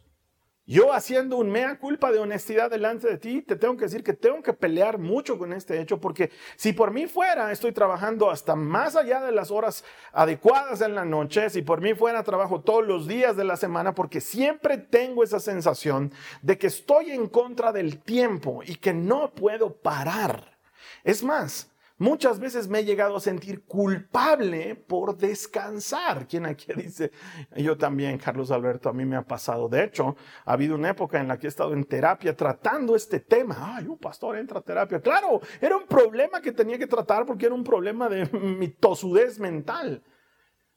Yo 0.67 0.93
haciendo 0.93 1.37
un 1.37 1.49
mea 1.49 1.79
culpa 1.79 2.11
de 2.11 2.19
honestidad 2.19 2.69
delante 2.69 3.07
de 3.07 3.17
ti, 3.17 3.41
te 3.41 3.55
tengo 3.55 3.75
que 3.75 3.85
decir 3.85 4.03
que 4.03 4.13
tengo 4.13 4.43
que 4.43 4.53
pelear 4.53 4.99
mucho 4.99 5.39
con 5.39 5.53
este 5.53 5.81
hecho, 5.81 5.99
porque 5.99 6.29
si 6.55 6.71
por 6.71 6.91
mí 6.91 7.07
fuera, 7.07 7.51
estoy 7.51 7.71
trabajando 7.71 8.29
hasta 8.29 8.55
más 8.55 8.95
allá 8.95 9.21
de 9.21 9.31
las 9.31 9.49
horas 9.49 9.83
adecuadas 10.13 10.81
en 10.81 10.93
la 10.93 11.03
noche, 11.03 11.49
si 11.49 11.63
por 11.63 11.81
mí 11.81 11.95
fuera, 11.95 12.21
trabajo 12.21 12.61
todos 12.61 12.85
los 12.85 13.07
días 13.07 13.35
de 13.35 13.43
la 13.43 13.57
semana, 13.57 13.95
porque 13.95 14.21
siempre 14.21 14.77
tengo 14.77 15.23
esa 15.23 15.39
sensación 15.39 16.13
de 16.43 16.59
que 16.59 16.67
estoy 16.67 17.09
en 17.09 17.27
contra 17.27 17.71
del 17.71 17.97
tiempo 17.97 18.61
y 18.63 18.75
que 18.75 18.93
no 18.93 19.31
puedo 19.31 19.73
parar. 19.73 20.59
Es 21.03 21.23
más, 21.23 21.70
Muchas 22.01 22.39
veces 22.39 22.67
me 22.67 22.79
he 22.79 22.83
llegado 22.83 23.15
a 23.15 23.19
sentir 23.19 23.63
culpable 23.63 24.73
por 24.73 25.15
descansar. 25.15 26.27
¿Quién 26.27 26.47
aquí 26.47 26.73
dice? 26.75 27.11
Yo 27.55 27.77
también, 27.77 28.17
Carlos 28.17 28.49
Alberto, 28.49 28.89
a 28.89 28.93
mí 28.93 29.05
me 29.05 29.17
ha 29.17 29.21
pasado. 29.21 29.69
De 29.69 29.83
hecho, 29.83 30.15
ha 30.45 30.53
habido 30.53 30.73
una 30.73 30.89
época 30.89 31.19
en 31.19 31.27
la 31.27 31.37
que 31.37 31.45
he 31.45 31.49
estado 31.49 31.73
en 31.73 31.83
terapia 31.83 32.35
tratando 32.35 32.95
este 32.95 33.19
tema. 33.19 33.75
Ay, 33.77 33.85
un 33.85 33.99
pastor 33.99 34.39
entra 34.39 34.57
a 34.57 34.63
terapia. 34.63 34.99
Claro, 34.99 35.41
era 35.61 35.77
un 35.77 35.85
problema 35.85 36.41
que 36.41 36.51
tenía 36.51 36.79
que 36.79 36.87
tratar 36.87 37.23
porque 37.23 37.45
era 37.45 37.53
un 37.53 37.63
problema 37.63 38.09
de 38.09 38.25
mi 38.39 38.69
tosudez 38.69 39.39
mental. 39.39 40.03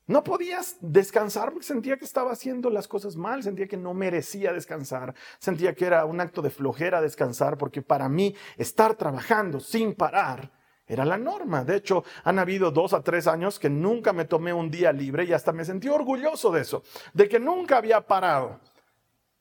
No 0.07 0.23
podías 0.25 0.77
descansar 0.83 1.53
porque 1.53 1.67
sentía 1.67 1.97
que 1.97 2.05
estaba 2.05 2.33
haciendo 2.33 2.69
las 2.69 2.87
cosas 2.87 3.17
mal, 3.17 3.43
sentía 3.43 3.67
que 3.67 3.79
no 3.79 3.95
merecía 3.95 4.53
descansar, 4.53 5.15
sentía 5.39 5.75
que 5.75 5.87
era 5.87 6.05
un 6.05 6.21
acto 6.21 6.43
de 6.43 6.51
flojera 6.51 7.01
descansar 7.01 7.57
porque 7.57 7.81
para 7.81 8.11
mí 8.11 8.37
estar 8.59 8.95
trabajando 8.97 9.59
sin 9.59 9.95
parar 9.95 10.53
era 10.87 11.05
la 11.05 11.17
norma. 11.17 11.65
De 11.65 11.77
hecho, 11.77 12.05
han 12.25 12.39
habido 12.39 12.71
dos 12.71 12.93
a 12.93 13.03
tres 13.03 13.27
años 13.27 13.59
que 13.59 13.71
nunca 13.71 14.13
me 14.13 14.25
tomé 14.25 14.53
un 14.53 14.71
día 14.71 14.93
libre 14.93 15.25
y 15.25 15.33
hasta 15.33 15.53
me 15.53 15.65
sentí 15.65 15.89
orgulloso 15.89 16.51
de 16.51 16.61
eso, 16.61 16.83
de 17.13 17.29
que 17.29 17.41
nunca 17.41 17.79
había 17.79 18.01
parado, 18.01 18.61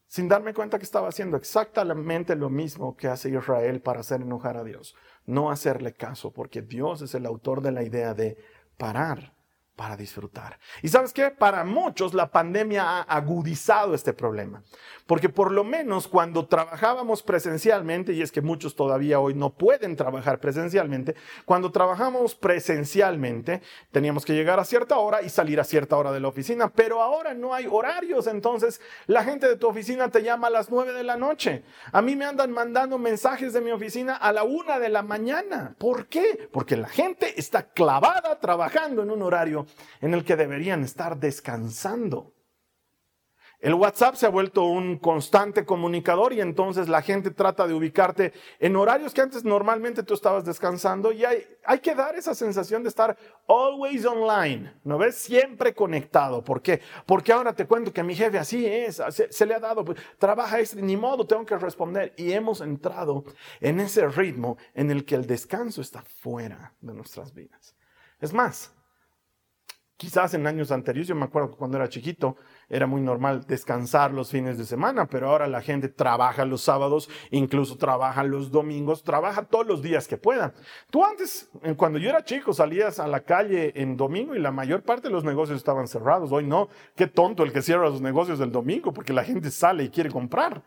sin 0.07 0.27
darme 0.27 0.53
cuenta 0.53 0.77
que 0.77 0.85
estaba 0.85 1.09
haciendo 1.09 1.37
exactamente 1.37 2.35
lo 2.35 2.49
mismo 2.49 2.95
que 2.95 3.07
hace 3.07 3.29
Israel 3.29 3.81
para 3.81 4.01
hacer 4.01 4.21
enojar 4.21 4.57
a 4.57 4.63
Dios. 4.63 4.95
No 5.25 5.51
hacerle 5.51 5.93
caso, 5.93 6.31
porque 6.31 6.61
Dios 6.61 7.01
es 7.01 7.15
el 7.15 7.25
autor 7.25 7.61
de 7.61 7.71
la 7.71 7.83
idea 7.83 8.13
de 8.13 8.37
parar 8.77 9.33
para 9.75 9.97
disfrutar. 9.97 10.59
Y 10.81 10.87
sabes 10.87 11.13
qué? 11.13 11.31
Para 11.31 11.63
muchos 11.63 12.13
la 12.13 12.31
pandemia 12.31 12.83
ha 12.83 13.01
agudizado 13.01 13.95
este 13.95 14.13
problema, 14.13 14.63
porque 15.07 15.29
por 15.29 15.51
lo 15.51 15.63
menos 15.63 16.07
cuando 16.07 16.47
trabajábamos 16.47 17.23
presencialmente, 17.23 18.13
y 18.13 18.21
es 18.21 18.31
que 18.31 18.41
muchos 18.41 18.75
todavía 18.75 19.19
hoy 19.19 19.33
no 19.33 19.51
pueden 19.51 19.95
trabajar 19.95 20.39
presencialmente, 20.39 21.15
cuando 21.45 21.71
trabajamos 21.71 22.35
presencialmente 22.35 23.61
teníamos 23.91 24.25
que 24.25 24.33
llegar 24.33 24.59
a 24.59 24.65
cierta 24.65 24.97
hora 24.97 25.21
y 25.23 25.29
salir 25.29 25.59
a 25.59 25.63
cierta 25.63 25.97
hora 25.97 26.11
de 26.11 26.19
la 26.19 26.27
oficina, 26.27 26.69
pero 26.69 27.01
ahora 27.01 27.33
no 27.33 27.53
hay 27.53 27.67
horarios, 27.69 28.27
entonces 28.27 28.79
la 29.07 29.23
gente 29.23 29.47
de 29.47 29.55
tu 29.55 29.67
oficina 29.67 30.09
te 30.09 30.21
llama 30.21 30.47
a 30.47 30.51
las 30.51 30.69
nueve 30.69 30.93
de 30.93 31.03
la 31.03 31.17
noche. 31.17 31.63
A 31.91 32.01
mí 32.01 32.15
me 32.15 32.25
andan 32.25 32.51
mandando 32.51 32.97
mensajes 32.99 33.53
de 33.53 33.61
mi 33.61 33.71
oficina 33.71 34.15
a 34.15 34.31
la 34.31 34.43
una 34.43 34.77
de 34.77 34.89
la 34.89 35.01
mañana. 35.01 35.75
¿Por 35.79 36.07
qué? 36.07 36.47
Porque 36.51 36.77
la 36.77 36.87
gente 36.87 37.39
está 37.39 37.63
clavada 37.63 38.39
trabajando 38.39 39.01
en 39.01 39.09
un 39.09 39.21
horario 39.21 39.62
en 40.01 40.13
el 40.13 40.23
que 40.23 40.35
deberían 40.35 40.83
estar 40.83 41.19
descansando. 41.19 42.33
El 43.63 43.75
WhatsApp 43.75 44.15
se 44.15 44.25
ha 44.25 44.29
vuelto 44.29 44.65
un 44.65 44.97
constante 44.97 45.63
comunicador 45.63 46.33
y 46.33 46.41
entonces 46.41 46.89
la 46.89 47.01
gente 47.01 47.31
trata 47.31 47.65
de 47.65 47.73
ubicarte 47.73 48.33
en 48.59 48.75
horarios 48.75 49.13
que 49.13 49.21
antes 49.21 49.45
normalmente 49.45 50.03
tú 50.03 50.15
estabas 50.15 50.43
descansando 50.43 51.13
y 51.13 51.23
hay, 51.23 51.47
hay 51.63 51.79
que 51.79 51.95
dar 51.95 52.13
esa 52.17 52.35
sensación 52.35 52.83
de 52.83 52.89
estar 52.89 53.17
always 53.47 54.05
online, 54.05 54.73
¿no 54.83 54.97
ves? 54.97 55.15
Siempre 55.15 55.73
conectado. 55.73 56.43
¿Por 56.43 56.61
qué? 56.61 56.81
Porque 57.05 57.31
ahora 57.31 57.53
te 57.53 57.65
cuento 57.65 57.93
que 57.93 58.03
mi 58.03 58.15
jefe 58.15 58.37
así 58.37 58.65
es, 58.65 59.01
se, 59.29 59.45
le 59.45 59.55
ha 59.55 59.61
dado, 59.61 59.85
pues, 59.85 59.97
trabaja 60.17 60.59
este, 60.59 60.81
ni 60.81 60.97
modo, 60.97 61.25
tengo 61.25 61.45
que 61.45 61.57
responder. 61.57 62.13
Y 62.17 62.33
hemos 62.33 62.59
entrado 62.59 63.23
en 63.61 63.79
ese 63.79 64.09
ritmo 64.09 64.57
en 64.73 64.91
el 64.91 65.05
que 65.05 65.15
el 65.15 65.25
descanso 65.25 65.79
está 65.79 66.01
fuera 66.01 66.73
de 66.81 66.93
nuestras 66.93 67.33
vidas. 67.33 67.77
Es 68.19 68.33
más, 68.33 68.73
Quizás 69.95 70.33
en 70.33 70.47
años 70.47 70.71
anteriores, 70.71 71.07
yo 71.07 71.15
me 71.15 71.25
acuerdo 71.25 71.51
que 71.51 71.57
cuando 71.57 71.77
era 71.77 71.87
chiquito 71.87 72.35
era 72.67 72.87
muy 72.87 72.99
normal 72.99 73.45
descansar 73.45 74.11
los 74.11 74.31
fines 74.31 74.57
de 74.57 74.65
semana, 74.65 75.05
pero 75.05 75.29
ahora 75.29 75.47
la 75.47 75.61
gente 75.61 75.87
trabaja 75.87 76.45
los 76.45 76.61
sábados, 76.61 77.09
incluso 77.29 77.77
trabaja 77.77 78.23
los 78.23 78.49
domingos, 78.49 79.03
trabaja 79.03 79.43
todos 79.43 79.67
los 79.67 79.83
días 79.83 80.07
que 80.07 80.17
pueda. 80.17 80.53
Tú 80.89 81.05
antes, 81.05 81.51
cuando 81.77 81.99
yo 81.99 82.09
era 82.09 82.25
chico, 82.25 82.53
salías 82.53 82.99
a 82.99 83.07
la 83.07 83.21
calle 83.21 83.71
en 83.75 83.95
domingo 83.95 84.33
y 84.33 84.39
la 84.39 84.51
mayor 84.51 84.81
parte 84.81 85.09
de 85.09 85.13
los 85.13 85.23
negocios 85.23 85.57
estaban 85.57 85.87
cerrados. 85.87 86.31
Hoy 86.31 86.47
no, 86.47 86.69
qué 86.95 87.05
tonto 87.05 87.43
el 87.43 87.53
que 87.53 87.61
cierra 87.61 87.83
los 87.83 88.01
negocios 88.01 88.39
el 88.39 88.51
domingo 88.51 88.93
porque 88.93 89.13
la 89.13 89.23
gente 89.23 89.51
sale 89.51 89.83
y 89.83 89.89
quiere 89.89 90.09
comprar. 90.09 90.63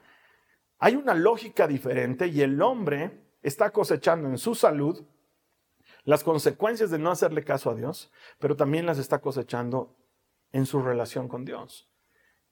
Hay 0.78 0.94
una 0.94 1.14
lógica 1.14 1.66
diferente 1.66 2.28
y 2.28 2.42
el 2.42 2.62
hombre 2.62 3.26
está 3.42 3.70
cosechando 3.70 4.28
en 4.28 4.38
su 4.38 4.54
salud 4.54 5.04
las 6.06 6.22
consecuencias 6.22 6.90
de 6.90 6.98
no 6.98 7.10
hacerle 7.10 7.44
caso 7.44 7.68
a 7.68 7.74
Dios, 7.74 8.12
pero 8.38 8.56
también 8.56 8.86
las 8.86 8.98
está 8.98 9.20
cosechando 9.20 9.96
en 10.52 10.64
su 10.64 10.80
relación 10.80 11.26
con 11.26 11.44
Dios. 11.44 11.90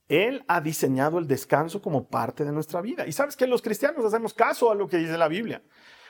Él 0.08 0.44
ha 0.49 0.61
diseñado 0.61 1.18
el 1.18 1.28
descanso 1.28 1.80
como 1.80 2.08
parte 2.08 2.44
de 2.44 2.50
nuestra 2.50 2.80
vida. 2.80 3.06
Y 3.06 3.12
sabes 3.12 3.37
que 3.37 3.46
los 3.46 3.62
cristianos 3.62 4.04
hacemos 4.04 4.34
caso 4.34 4.73
a 4.73 4.75
lo 4.75 4.88
que 4.88 4.99
dice 4.99 5.17
la 5.17 5.28
Biblia. 5.28 5.62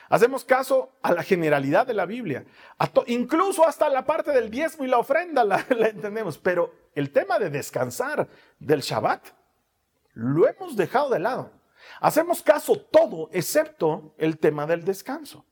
Hacemos 0.09 0.43
caso 0.43 0.91
a 1.03 1.13
la 1.13 1.21
generalidad 1.21 1.85
de 1.85 1.93
la 1.93 2.07
Biblia. 2.07 2.45
incluso 3.05 3.65
hasta 3.65 3.89
la 3.89 4.05
parte 4.05 4.31
del 4.31 4.49
diezmo 4.49 4.83
y 4.83 4.87
la 4.87 4.97
ofrenda 4.97 5.43
la, 5.43 5.63
la 5.69 5.89
entendemos. 5.89 6.39
Pero 6.39 6.73
el 6.95 7.11
tema 7.11 7.37
de 7.37 7.51
descansar 7.51 8.27
del 8.57 8.81
Shabbat 8.81 9.23
lo 10.13 10.47
hemos 10.47 10.75
dejado 10.75 11.11
de 11.11 11.19
lado. 11.19 11.51
Hacemos 12.01 12.41
caso 12.41 12.75
todo 12.75 13.29
excepto 13.31 14.15
el 14.17 14.39
tema 14.39 14.65
del 14.65 14.83
descanso. 14.83 15.45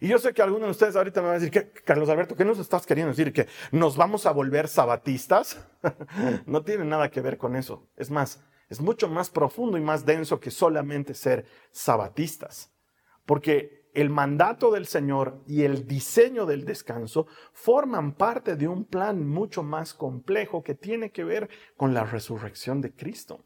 Y 0.00 0.08
yo 0.08 0.18
sé 0.18 0.32
que 0.32 0.42
algunos 0.42 0.68
de 0.68 0.70
ustedes 0.70 0.96
ahorita 0.96 1.20
me 1.20 1.26
van 1.26 1.36
a 1.36 1.38
decir, 1.40 1.50
que, 1.50 1.70
Carlos 1.82 2.08
Alberto, 2.08 2.36
¿qué 2.36 2.44
nos 2.44 2.58
estás 2.58 2.86
queriendo 2.86 3.10
decir? 3.10 3.32
¿Que 3.32 3.48
nos 3.72 3.96
vamos 3.96 4.26
a 4.26 4.32
volver 4.32 4.68
sabatistas? 4.68 5.58
no 6.46 6.62
tiene 6.62 6.84
nada 6.84 7.10
que 7.10 7.20
ver 7.20 7.36
con 7.36 7.56
eso. 7.56 7.88
Es 7.96 8.10
más, 8.10 8.44
es 8.68 8.80
mucho 8.80 9.08
más 9.08 9.30
profundo 9.30 9.76
y 9.76 9.80
más 9.80 10.06
denso 10.06 10.38
que 10.38 10.50
solamente 10.50 11.14
ser 11.14 11.46
sabatistas. 11.72 12.72
Porque 13.26 13.90
el 13.92 14.10
mandato 14.10 14.70
del 14.70 14.86
Señor 14.86 15.42
y 15.46 15.62
el 15.62 15.88
diseño 15.88 16.46
del 16.46 16.64
descanso 16.64 17.26
forman 17.52 18.12
parte 18.12 18.54
de 18.54 18.68
un 18.68 18.84
plan 18.84 19.26
mucho 19.26 19.64
más 19.64 19.94
complejo 19.94 20.62
que 20.62 20.76
tiene 20.76 21.10
que 21.10 21.24
ver 21.24 21.48
con 21.76 21.92
la 21.92 22.04
resurrección 22.04 22.80
de 22.80 22.94
Cristo. 22.94 23.44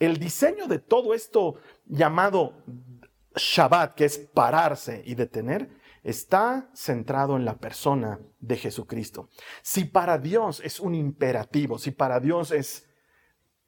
El 0.00 0.18
diseño 0.18 0.66
de 0.66 0.80
todo 0.80 1.14
esto 1.14 1.56
llamado 1.86 2.64
Shabbat, 3.34 3.94
que 3.94 4.04
es 4.04 4.18
pararse 4.18 5.02
y 5.04 5.14
detener, 5.14 5.70
está 6.02 6.70
centrado 6.74 7.36
en 7.36 7.44
la 7.44 7.58
persona 7.58 8.18
de 8.38 8.56
Jesucristo. 8.56 9.28
Si 9.62 9.84
para 9.84 10.18
Dios 10.18 10.60
es 10.64 10.80
un 10.80 10.94
imperativo, 10.94 11.78
si 11.78 11.90
para 11.90 12.20
Dios 12.20 12.50
es 12.50 12.88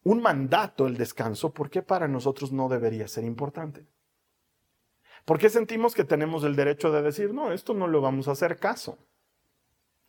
un 0.04 0.20
mandato 0.20 0.86
el 0.86 0.96
descanso, 0.96 1.52
¿por 1.52 1.70
qué 1.70 1.82
para 1.82 2.08
nosotros 2.08 2.52
no 2.52 2.68
debería 2.68 3.06
ser 3.06 3.24
importante? 3.24 3.86
¿Por 5.24 5.38
qué 5.38 5.48
sentimos 5.48 5.94
que 5.94 6.04
tenemos 6.04 6.42
el 6.42 6.56
derecho 6.56 6.90
de 6.90 7.02
decir, 7.02 7.32
no, 7.32 7.52
esto 7.52 7.74
no 7.74 7.86
lo 7.86 8.00
vamos 8.00 8.26
a 8.26 8.32
hacer 8.32 8.58
caso? 8.58 8.98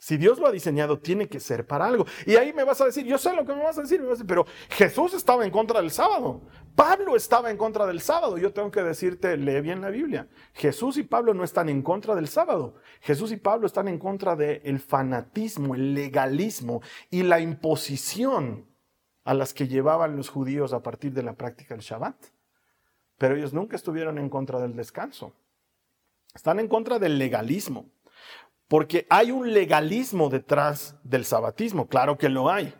Si 0.03 0.17
Dios 0.17 0.37
lo 0.37 0.47
ha 0.47 0.51
diseñado, 0.51 0.99
tiene 0.99 1.29
que 1.29 1.39
ser 1.39 1.65
para 1.65 1.85
algo. 1.85 2.05
Y 2.25 2.35
ahí 2.35 2.51
me 2.51 2.65
vas 2.65 2.81
a 2.81 2.85
decir, 2.85 3.05
yo 3.05 3.17
sé 3.17 3.33
lo 3.33 3.45
que 3.45 3.55
me 3.55 3.63
vas 3.63 3.77
a 3.77 3.83
decir, 3.83 4.01
pero 4.27 4.45
Jesús 4.71 5.13
estaba 5.13 5.45
en 5.45 5.49
contra 5.49 5.79
del 5.79 5.91
sábado. 5.91 6.41
Pablo 6.75 7.15
estaba 7.15 7.49
en 7.49 7.55
contra 7.55 7.85
del 7.85 8.01
sábado. 8.01 8.37
Yo 8.37 8.51
tengo 8.51 8.69
que 8.69 8.83
decirte, 8.83 9.37
lee 9.37 9.61
bien 9.61 9.79
la 9.79 9.89
Biblia. 9.91 10.27
Jesús 10.55 10.97
y 10.97 11.03
Pablo 11.03 11.33
no 11.33 11.45
están 11.45 11.69
en 11.69 11.81
contra 11.81 12.15
del 12.15 12.27
sábado. 12.27 12.75
Jesús 12.99 13.31
y 13.31 13.37
Pablo 13.37 13.65
están 13.65 13.87
en 13.87 13.97
contra 13.97 14.35
del 14.35 14.81
fanatismo, 14.81 15.73
el 15.73 15.93
legalismo 15.93 16.81
y 17.09 17.23
la 17.23 17.39
imposición 17.39 18.65
a 19.23 19.33
las 19.33 19.53
que 19.53 19.69
llevaban 19.69 20.17
los 20.17 20.27
judíos 20.27 20.73
a 20.73 20.83
partir 20.83 21.13
de 21.13 21.23
la 21.23 21.37
práctica 21.37 21.75
del 21.75 21.81
Shabbat. 21.81 22.17
Pero 23.17 23.37
ellos 23.37 23.53
nunca 23.53 23.77
estuvieron 23.77 24.17
en 24.17 24.27
contra 24.27 24.59
del 24.59 24.75
descanso. 24.75 25.33
Están 26.35 26.59
en 26.59 26.67
contra 26.67 26.99
del 26.99 27.17
legalismo. 27.17 27.85
Porque 28.73 29.05
hay 29.07 29.29
un 29.29 29.53
legalismo 29.53 30.31
detrás 30.31 30.95
del 31.03 31.25
sabatismo, 31.25 31.85
claro 31.87 32.17
que 32.17 32.27
lo 32.27 32.49
hay. 32.49 32.73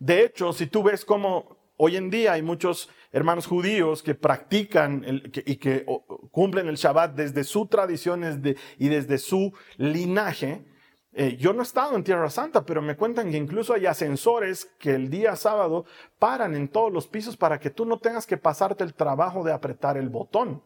De 0.00 0.24
hecho, 0.24 0.52
si 0.52 0.66
tú 0.66 0.82
ves 0.82 1.04
cómo 1.04 1.56
hoy 1.76 1.96
en 1.96 2.10
día 2.10 2.32
hay 2.32 2.42
muchos 2.42 2.90
hermanos 3.12 3.46
judíos 3.46 4.02
que 4.02 4.16
practican 4.16 5.22
y 5.46 5.54
que 5.54 5.86
cumplen 6.32 6.66
el 6.66 6.74
Shabbat 6.74 7.14
desde 7.14 7.44
sus 7.44 7.68
tradiciones 7.68 8.40
y 8.78 8.88
desde 8.88 9.16
su 9.18 9.52
linaje, 9.76 10.66
eh, 11.12 11.36
yo 11.36 11.52
no 11.52 11.60
he 11.60 11.62
estado 11.62 11.94
en 11.94 12.02
Tierra 12.02 12.30
Santa, 12.30 12.66
pero 12.66 12.82
me 12.82 12.96
cuentan 12.96 13.30
que 13.30 13.36
incluso 13.36 13.74
hay 13.74 13.86
ascensores 13.86 14.64
que 14.80 14.96
el 14.96 15.08
día 15.08 15.36
sábado 15.36 15.84
paran 16.18 16.56
en 16.56 16.66
todos 16.66 16.92
los 16.92 17.06
pisos 17.06 17.36
para 17.36 17.60
que 17.60 17.70
tú 17.70 17.84
no 17.84 18.00
tengas 18.00 18.26
que 18.26 18.38
pasarte 18.38 18.82
el 18.82 18.92
trabajo 18.92 19.44
de 19.44 19.52
apretar 19.52 19.98
el 19.98 20.08
botón. 20.08 20.64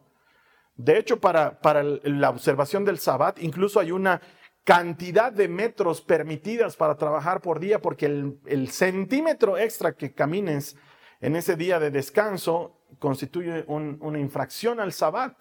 De 0.75 0.97
hecho, 0.97 1.19
para, 1.19 1.59
para 1.59 1.83
la 1.83 2.31
observación 2.31 2.83
del 2.83 2.97
Shabbat, 2.97 3.37
incluso 3.43 3.79
hay 3.79 3.91
una 3.91 4.19
cantidad 4.63 5.31
de 5.31 5.47
metros 5.47 6.01
permitidas 6.01 6.75
para 6.75 6.95
trabajar 6.95 7.41
por 7.41 7.59
día, 7.59 7.81
porque 7.81 8.05
el, 8.05 8.69
centímetro 8.69 9.57
extra 9.57 9.93
que 9.93 10.13
camines 10.13 10.77
en 11.21 11.35
ese 11.35 11.55
día 11.55 11.79
de 11.79 11.91
descanso 11.91 12.77
constituye 12.99 13.65
una 13.67 14.19
infracción 14.19 14.79
al 14.79 14.93
sabbat. 14.93 15.35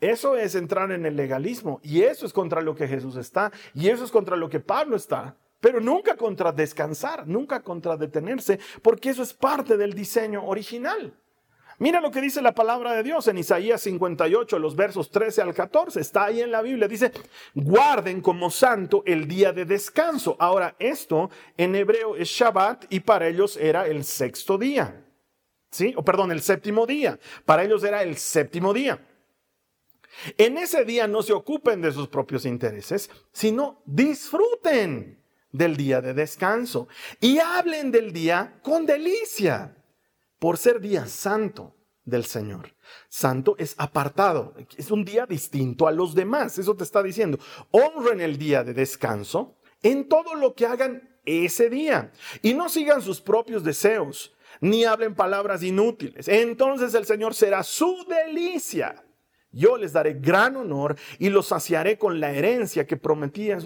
Eso 0.00 0.36
es 0.36 0.54
entrar 0.54 0.90
en 0.92 1.04
el 1.04 1.16
legalismo 1.16 1.78
y 1.82 2.02
eso 2.02 2.24
es 2.24 2.32
contra 2.32 2.62
lo 2.62 2.74
que 2.74 2.88
Jesús 2.88 3.16
está 3.16 3.52
y 3.74 3.88
eso 3.90 4.04
es 4.04 4.10
contra 4.10 4.36
lo 4.36 4.48
que 4.48 4.60
Pablo 4.60 4.96
está. 4.96 5.36
Pero 5.60 5.78
nunca 5.78 6.16
contra 6.16 6.52
descansar, 6.52 7.26
nunca 7.26 7.62
contra 7.62 7.98
detenerse, 7.98 8.58
porque 8.80 9.10
eso 9.10 9.22
es 9.22 9.34
parte 9.34 9.76
del 9.76 9.92
diseño 9.92 10.42
original. 10.46 11.19
Mira 11.80 12.02
lo 12.02 12.10
que 12.10 12.20
dice 12.20 12.42
la 12.42 12.54
palabra 12.54 12.92
de 12.92 13.02
Dios 13.02 13.26
en 13.26 13.38
Isaías 13.38 13.80
58, 13.80 14.58
los 14.58 14.76
versos 14.76 15.10
13 15.10 15.40
al 15.40 15.54
14. 15.54 15.98
Está 15.98 16.26
ahí 16.26 16.42
en 16.42 16.50
la 16.50 16.60
Biblia. 16.60 16.86
Dice, 16.86 17.10
guarden 17.54 18.20
como 18.20 18.50
santo 18.50 19.02
el 19.06 19.26
día 19.26 19.54
de 19.54 19.64
descanso. 19.64 20.36
Ahora, 20.38 20.76
esto 20.78 21.30
en 21.56 21.74
hebreo 21.74 22.16
es 22.16 22.28
Shabbat 22.28 22.84
y 22.90 23.00
para 23.00 23.28
ellos 23.28 23.56
era 23.56 23.86
el 23.86 24.04
sexto 24.04 24.58
día. 24.58 25.06
¿Sí? 25.70 25.94
O 25.96 26.04
perdón, 26.04 26.32
el 26.32 26.42
séptimo 26.42 26.86
día. 26.86 27.18
Para 27.46 27.64
ellos 27.64 27.82
era 27.82 28.02
el 28.02 28.18
séptimo 28.18 28.74
día. 28.74 29.02
En 30.36 30.58
ese 30.58 30.84
día 30.84 31.08
no 31.08 31.22
se 31.22 31.32
ocupen 31.32 31.80
de 31.80 31.92
sus 31.92 32.08
propios 32.08 32.44
intereses, 32.44 33.10
sino 33.32 33.80
disfruten 33.86 35.18
del 35.50 35.78
día 35.78 36.02
de 36.02 36.12
descanso 36.12 36.88
y 37.22 37.38
hablen 37.38 37.90
del 37.90 38.12
día 38.12 38.60
con 38.62 38.84
delicia, 38.84 39.79
por 40.40 40.58
ser 40.58 40.80
día 40.80 41.06
santo 41.06 41.76
del 42.04 42.24
Señor. 42.24 42.74
Santo 43.08 43.54
es 43.58 43.76
apartado, 43.78 44.54
es 44.76 44.90
un 44.90 45.04
día 45.04 45.26
distinto 45.26 45.86
a 45.86 45.92
los 45.92 46.14
demás, 46.16 46.58
eso 46.58 46.74
te 46.74 46.82
está 46.82 47.02
diciendo. 47.02 47.38
Honren 47.70 48.20
el 48.20 48.36
día 48.36 48.64
de 48.64 48.74
descanso 48.74 49.58
en 49.82 50.08
todo 50.08 50.34
lo 50.34 50.54
que 50.54 50.66
hagan 50.66 51.08
ese 51.24 51.70
día 51.70 52.10
y 52.42 52.54
no 52.54 52.68
sigan 52.68 53.02
sus 53.02 53.20
propios 53.20 53.62
deseos, 53.62 54.34
ni 54.60 54.84
hablen 54.84 55.14
palabras 55.14 55.62
inútiles. 55.62 56.26
Entonces 56.26 56.94
el 56.94 57.04
Señor 57.06 57.34
será 57.34 57.62
su 57.62 58.04
delicia 58.08 59.04
yo 59.52 59.76
les 59.76 59.92
daré 59.92 60.14
gran 60.14 60.56
honor 60.56 60.96
y 61.18 61.28
los 61.28 61.48
saciaré 61.48 61.98
con 61.98 62.20
la 62.20 62.32
herencia 62.32 62.86
que 62.86 62.96
prometí 62.96 63.50
a, 63.50 63.58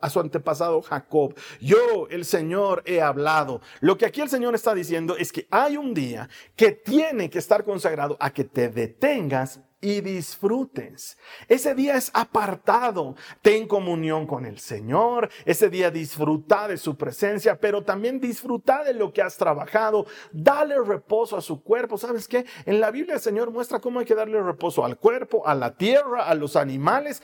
a, 0.00 0.10
su 0.10 0.20
antepasado 0.20 0.82
Jacob. 0.82 1.34
Yo, 1.60 2.08
el 2.10 2.24
Señor, 2.24 2.82
he 2.84 3.00
hablado. 3.00 3.60
Lo 3.80 3.96
que 3.96 4.06
aquí 4.06 4.20
el 4.20 4.28
Señor 4.28 4.54
está 4.54 4.74
diciendo 4.74 5.16
es 5.16 5.32
que 5.32 5.46
hay 5.50 5.76
un 5.76 5.94
día 5.94 6.28
que 6.56 6.72
tiene 6.72 7.30
que 7.30 7.38
estar 7.38 7.64
consagrado 7.64 8.16
a 8.20 8.30
que 8.32 8.44
te 8.44 8.68
detengas 8.68 9.60
y 9.80 10.00
disfrutes. 10.00 11.16
Ese 11.48 11.74
día 11.74 11.96
es 11.96 12.10
apartado. 12.14 13.14
Ten 13.42 13.66
comunión 13.66 14.26
con 14.26 14.44
el 14.44 14.58
Señor. 14.58 15.30
Ese 15.44 15.70
día 15.70 15.90
disfruta 15.90 16.68
de 16.68 16.76
su 16.76 16.96
presencia, 16.96 17.58
pero 17.58 17.82
también 17.82 18.20
disfruta 18.20 18.84
de 18.84 18.94
lo 18.94 19.12
que 19.12 19.22
has 19.22 19.36
trabajado. 19.36 20.06
Dale 20.32 20.80
reposo 20.82 21.36
a 21.36 21.40
su 21.40 21.62
cuerpo. 21.62 21.98
¿Sabes 21.98 22.28
qué? 22.28 22.44
En 22.66 22.80
la 22.80 22.90
Biblia 22.90 23.14
el 23.14 23.20
Señor 23.20 23.50
muestra 23.50 23.80
cómo 23.80 24.00
hay 24.00 24.06
que 24.06 24.14
darle 24.14 24.42
reposo 24.42 24.84
al 24.84 24.98
cuerpo, 24.98 25.46
a 25.46 25.54
la 25.54 25.76
tierra, 25.76 26.26
a 26.26 26.34
los 26.34 26.56
animales, 26.56 27.22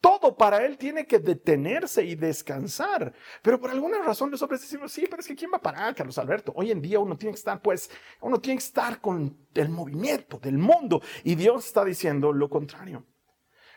todo 0.00 0.36
para 0.36 0.64
él 0.64 0.76
tiene 0.78 1.06
que 1.06 1.18
detenerse 1.18 2.04
y 2.04 2.14
descansar. 2.14 3.12
Pero 3.42 3.60
por 3.60 3.70
alguna 3.70 3.98
razón 4.02 4.30
los 4.30 4.42
hombres 4.42 4.60
decimos, 4.60 4.92
sí, 4.92 5.06
pero 5.08 5.20
es 5.20 5.28
que 5.28 5.34
¿quién 5.34 5.50
va 5.52 5.56
a 5.58 5.62
parar, 5.62 5.94
Carlos 5.94 6.18
Alberto? 6.18 6.52
Hoy 6.54 6.70
en 6.70 6.80
día 6.80 6.98
uno 6.98 7.16
tiene 7.16 7.32
que 7.32 7.38
estar, 7.38 7.60
pues, 7.60 7.90
uno 8.20 8.40
tiene 8.40 8.58
que 8.58 8.66
estar 8.66 9.00
con 9.00 9.36
el 9.54 9.68
movimiento 9.68 10.38
del 10.38 10.58
mundo. 10.58 11.00
Y 11.24 11.34
Dios 11.34 11.66
está 11.66 11.84
diciendo 11.84 12.32
lo 12.32 12.48
contrario. 12.48 13.04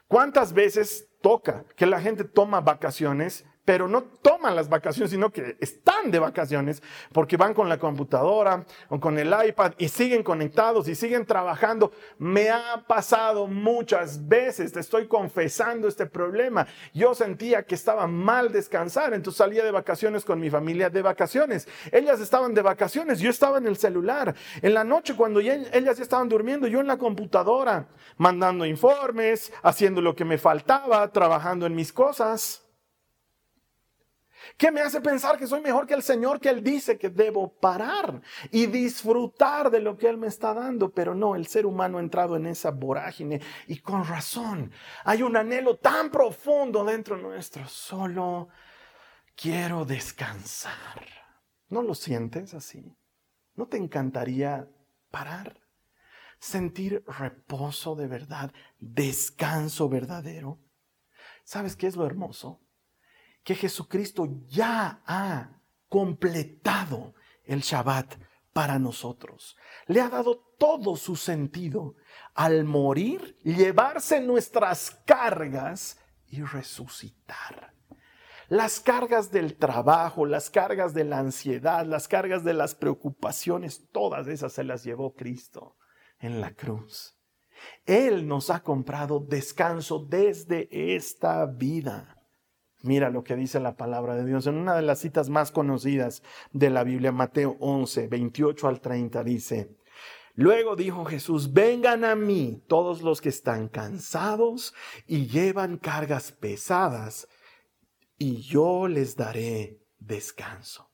¿Cuántas 0.08 0.53
veces 0.53 1.08
toca 1.21 1.65
que 1.75 1.86
la 1.86 2.01
gente 2.01 2.23
toma 2.23 2.62
vacaciones 2.62 3.45
pero 3.65 3.88
no 3.88 4.02
toman 4.02 4.56
las 4.56 4.67
vacaciones, 4.67 5.12
sino 5.12 5.32
que 5.32 5.56
están 5.60 6.10
de 6.10 6.17
vacaciones 6.17 6.82
porque 7.13 7.38
van 7.38 7.54
con 7.54 7.69
la 7.69 7.78
computadora 7.78 8.65
o 8.88 9.00
con 9.00 9.19
el 9.19 9.34
iPad 9.45 9.74
y 9.78 9.89
siguen 9.89 10.24
conectados 10.24 10.88
y 10.88 10.95
siguen 10.95 11.26
trabajando. 11.26 11.91
Me 12.17 12.50
ha 12.50 12.84
pasado 12.88 13.45
muchas 13.45 14.28
veces, 14.28 14.72
te 14.72 14.80
estoy 14.80 15.08
confesando 15.08 15.88
este 15.88 16.08
problema. 16.08 16.65
Yo 16.93 17.13
sentía 17.13 17.63
que 17.63 17.76
estaba 17.76 18.08
mal 18.08 18.52
descansar, 18.52 19.13
entonces 19.13 19.38
salía 19.38 19.63
de 19.63 19.72
vacaciones 19.72 20.26
con 20.26 20.39
mi 20.39 20.50
familia 20.50 20.89
de 20.89 21.02
vacaciones. 21.02 21.67
Ellas 21.91 22.19
estaban 22.19 22.54
de 22.54 22.62
vacaciones, 22.62 23.19
yo 23.19 23.30
estaba 23.30 23.60
en 23.60 23.67
el 23.67 23.78
celular. 23.78 24.34
En 24.62 24.74
la 24.74 24.84
noche 24.84 25.15
cuando 25.15 25.39
ellas 25.41 25.69
ya 25.72 26.04
estaban 26.04 26.30
durmiendo, 26.30 26.67
yo 26.67 26.80
en 26.80 26.88
la 26.88 26.98
computadora, 26.98 27.88
mandando 28.17 28.65
informes, 28.65 29.54
haciendo 29.62 30.02
lo 30.02 30.15
que 30.15 30.26
me 30.26 30.38
faltaba, 30.38 31.12
trabajando 31.12 31.65
en 31.65 31.76
mis 31.76 31.93
cosas. 31.93 32.68
¿Qué 34.58 34.71
me 34.71 34.82
hace 34.82 35.02
pensar 35.02 35.38
que 35.38 35.47
soy 35.47 35.62
mejor 35.62 35.88
que 35.88 35.93
el 35.93 36.04
Señor 36.04 36.39
que 36.39 36.49
Él 36.49 36.63
dice 36.63 36.97
que 36.97 37.10
debo 37.10 37.54
parar 37.54 38.21
y 38.52 38.65
disfrutar 38.67 39.69
de 39.69 39.80
lo 39.80 39.97
que 39.97 40.08
Él 40.08 40.17
me 40.17 40.28
está 40.28 40.54
dando? 40.54 40.91
Pero 40.91 41.15
no, 41.15 41.36
el 41.36 41.47
ser 41.47 41.65
humano 41.65 41.97
ha 41.97 42.02
entrado 42.02 42.36
en 42.36 42.45
esa 42.45 42.71
vorágine 42.71 43.41
y 43.67 43.80
con 43.80 44.06
razón. 44.06 44.71
Hay 45.04 45.23
un 45.23 45.36
anhelo 45.36 45.78
tan 45.78 46.10
profundo 46.10 46.84
dentro 46.84 47.17
nuestro. 47.17 47.67
Solo 47.67 48.49
quiero 49.36 49.86
descansar. 49.86 51.06
¿No 51.69 51.82
lo 51.82 51.93
sientes 51.93 52.54
así? 52.54 52.97
¿No 53.56 53.67
te 53.67 53.78
encantaría 53.78 54.67
parar? 55.12 55.60
Sentir 56.39 57.04
reposo 57.06 57.95
de 57.95 58.08
verdad, 58.08 58.54
descanso 58.80 59.89
verdadero. 59.89 60.60
¿Sabes 61.43 61.75
qué 61.75 61.88
es 61.88 61.95
lo 61.95 62.06
hermoso? 62.06 62.62
Que 63.50 63.56
Jesucristo 63.56 64.28
ya 64.48 65.02
ha 65.08 65.60
completado 65.88 67.16
el 67.44 67.62
Shabbat 67.62 68.14
para 68.54 68.78
nosotros. 68.78 69.58
Le 69.88 70.02
ha 70.02 70.10
dado 70.10 70.54
todo 70.60 70.96
su 70.96 71.16
sentido 71.16 71.96
al 72.36 72.64
morir, 72.64 73.40
llevarse 73.44 74.22
nuestras 74.22 74.92
cargas 75.04 75.98
y 76.28 76.44
resucitar. 76.44 77.74
Las 78.50 78.80
cargas 78.80 79.32
del 79.32 79.58
trabajo, 79.58 80.28
las 80.28 80.52
cargas 80.52 80.94
de 80.94 81.06
la 81.06 81.18
ansiedad, 81.18 81.88
las 81.88 82.08
cargas 82.08 82.44
de 82.44 82.54
las 82.54 82.76
preocupaciones, 82.76 83.90
todas 83.92 84.28
esas 84.28 84.54
se 84.54 84.64
las 84.64 84.84
llevó 84.84 85.16
Cristo 85.16 85.76
en 86.20 86.40
la 86.40 86.54
cruz. 86.54 87.18
Él 87.88 88.28
nos 88.28 88.52
ha 88.52 88.62
comprado 88.62 89.20
descanso 89.20 90.06
desde 90.08 90.70
esta 90.96 91.48
vida. 91.48 92.18
Mira 92.82 93.10
lo 93.10 93.24
que 93.24 93.36
dice 93.36 93.60
la 93.60 93.76
palabra 93.76 94.15
de 94.15 94.26
Dios. 94.26 94.48
En 94.48 94.56
una 94.56 94.76
de 94.76 94.82
las 94.82 95.00
citas 95.00 95.30
más 95.30 95.52
conocidas 95.52 96.24
de 96.54 96.70
la 96.70 96.84
Biblia, 96.84 97.12
Mateo 97.12 97.58
11, 97.60 98.08
28 98.08 98.68
al 98.68 98.80
30, 98.80 99.24
dice, 99.24 99.76
Luego 100.36 100.78
dijo 100.78 101.04
Jesús, 101.04 101.52
vengan 101.52 102.06
a 102.06 102.15
mí 102.15 102.63
todos 102.68 103.02
los 103.02 103.20
que 103.20 103.28
están 103.28 103.68
cansados 103.68 104.74
y 105.06 105.28
llevan 105.28 105.78
cargas 105.78 106.32
pesadas, 106.32 107.28
y 108.18 108.38
yo 108.38 108.88
les 108.88 109.18
daré 109.18 109.82
descanso. 109.98 110.89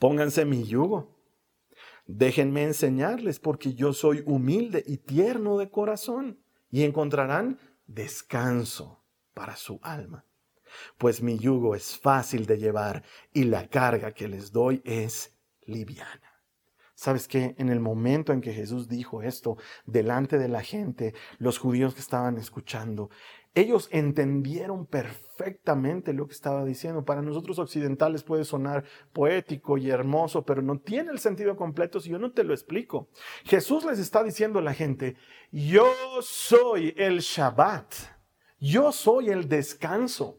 Pónganse 0.00 0.44
mi 0.44 0.64
yugo. 0.64 1.16
Déjenme 2.06 2.64
enseñarles, 2.64 3.38
porque 3.38 3.74
yo 3.74 3.92
soy 3.92 4.24
humilde 4.26 4.82
y 4.84 4.96
tierno 4.96 5.58
de 5.58 5.70
corazón, 5.70 6.40
y 6.70 6.82
encontrarán 6.82 7.60
descanso 7.86 8.97
para 9.38 9.54
su 9.54 9.78
alma. 9.84 10.24
Pues 10.98 11.22
mi 11.22 11.38
yugo 11.38 11.76
es 11.76 11.96
fácil 11.96 12.44
de 12.44 12.58
llevar 12.58 13.04
y 13.32 13.44
la 13.44 13.68
carga 13.68 14.10
que 14.10 14.26
les 14.26 14.50
doy 14.50 14.82
es 14.84 15.32
liviana. 15.64 16.42
¿Sabes 16.96 17.28
qué? 17.28 17.54
En 17.56 17.68
el 17.68 17.78
momento 17.78 18.32
en 18.32 18.40
que 18.40 18.52
Jesús 18.52 18.88
dijo 18.88 19.22
esto 19.22 19.56
delante 19.86 20.38
de 20.38 20.48
la 20.48 20.60
gente, 20.60 21.14
los 21.38 21.56
judíos 21.56 21.94
que 21.94 22.00
estaban 22.00 22.36
escuchando, 22.36 23.10
ellos 23.54 23.88
entendieron 23.92 24.86
perfectamente 24.86 26.12
lo 26.12 26.26
que 26.26 26.34
estaba 26.34 26.64
diciendo. 26.64 27.04
Para 27.04 27.22
nosotros 27.22 27.60
occidentales 27.60 28.24
puede 28.24 28.44
sonar 28.44 28.82
poético 29.12 29.78
y 29.78 29.88
hermoso, 29.88 30.44
pero 30.44 30.62
no 30.62 30.80
tiene 30.80 31.12
el 31.12 31.20
sentido 31.20 31.54
completo 31.56 32.00
si 32.00 32.10
yo 32.10 32.18
no 32.18 32.32
te 32.32 32.42
lo 32.42 32.52
explico. 32.52 33.08
Jesús 33.44 33.84
les 33.84 34.00
está 34.00 34.24
diciendo 34.24 34.58
a 34.58 34.62
la 34.62 34.74
gente, 34.74 35.14
yo 35.52 35.86
soy 36.22 36.92
el 36.96 37.20
Shabbat. 37.20 38.17
Yo 38.60 38.92
soy 38.92 39.30
el 39.30 39.48
descanso. 39.48 40.38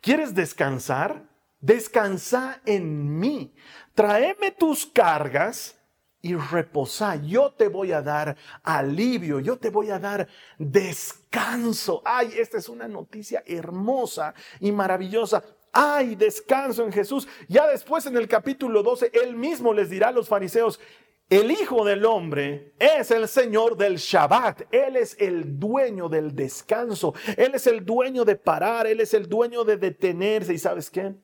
¿Quieres 0.00 0.34
descansar? 0.34 1.28
Descansa 1.60 2.60
en 2.64 3.18
mí. 3.18 3.54
Tráeme 3.94 4.52
tus 4.52 4.86
cargas 4.86 5.76
y 6.22 6.34
reposa. 6.34 7.16
Yo 7.16 7.52
te 7.52 7.68
voy 7.68 7.92
a 7.92 8.02
dar 8.02 8.36
alivio, 8.62 9.40
yo 9.40 9.56
te 9.58 9.70
voy 9.70 9.90
a 9.90 9.98
dar 9.98 10.28
descanso. 10.58 12.02
Ay, 12.04 12.32
esta 12.38 12.58
es 12.58 12.68
una 12.68 12.88
noticia 12.88 13.42
hermosa 13.46 14.34
y 14.60 14.72
maravillosa. 14.72 15.42
Ay, 15.72 16.14
descanso 16.14 16.84
en 16.84 16.92
Jesús. 16.92 17.28
Ya 17.48 17.66
después 17.66 18.06
en 18.06 18.16
el 18.16 18.26
capítulo 18.26 18.82
12, 18.82 19.10
él 19.12 19.36
mismo 19.36 19.72
les 19.72 19.90
dirá 19.90 20.08
a 20.08 20.12
los 20.12 20.28
fariseos, 20.28 20.80
el 21.28 21.50
Hijo 21.50 21.84
del 21.84 22.06
Hombre 22.06 22.72
es 22.78 23.10
el 23.10 23.28
Señor 23.28 23.76
del 23.76 23.96
Shabbat. 23.96 24.62
Él 24.72 24.96
es 24.96 25.14
el 25.18 25.58
dueño 25.58 26.08
del 26.08 26.34
descanso. 26.34 27.14
Él 27.36 27.54
es 27.54 27.66
el 27.66 27.84
dueño 27.84 28.24
de 28.24 28.36
parar. 28.36 28.86
Él 28.86 29.00
es 29.00 29.12
el 29.12 29.28
dueño 29.28 29.62
de 29.62 29.76
detenerse. 29.76 30.54
¿Y 30.54 30.58
sabes 30.58 30.88
qué? 30.88 31.14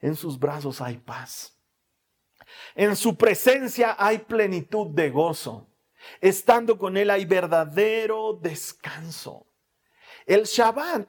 En 0.00 0.16
sus 0.16 0.38
brazos 0.38 0.80
hay 0.80 0.96
paz. 0.96 1.58
En 2.74 2.96
su 2.96 3.16
presencia 3.16 3.96
hay 3.98 4.18
plenitud 4.18 4.88
de 4.88 5.10
gozo. 5.10 5.68
Estando 6.22 6.78
con 6.78 6.96
Él 6.96 7.10
hay 7.10 7.26
verdadero 7.26 8.38
descanso. 8.40 9.46
El 10.24 10.44
Shabbat 10.44 11.06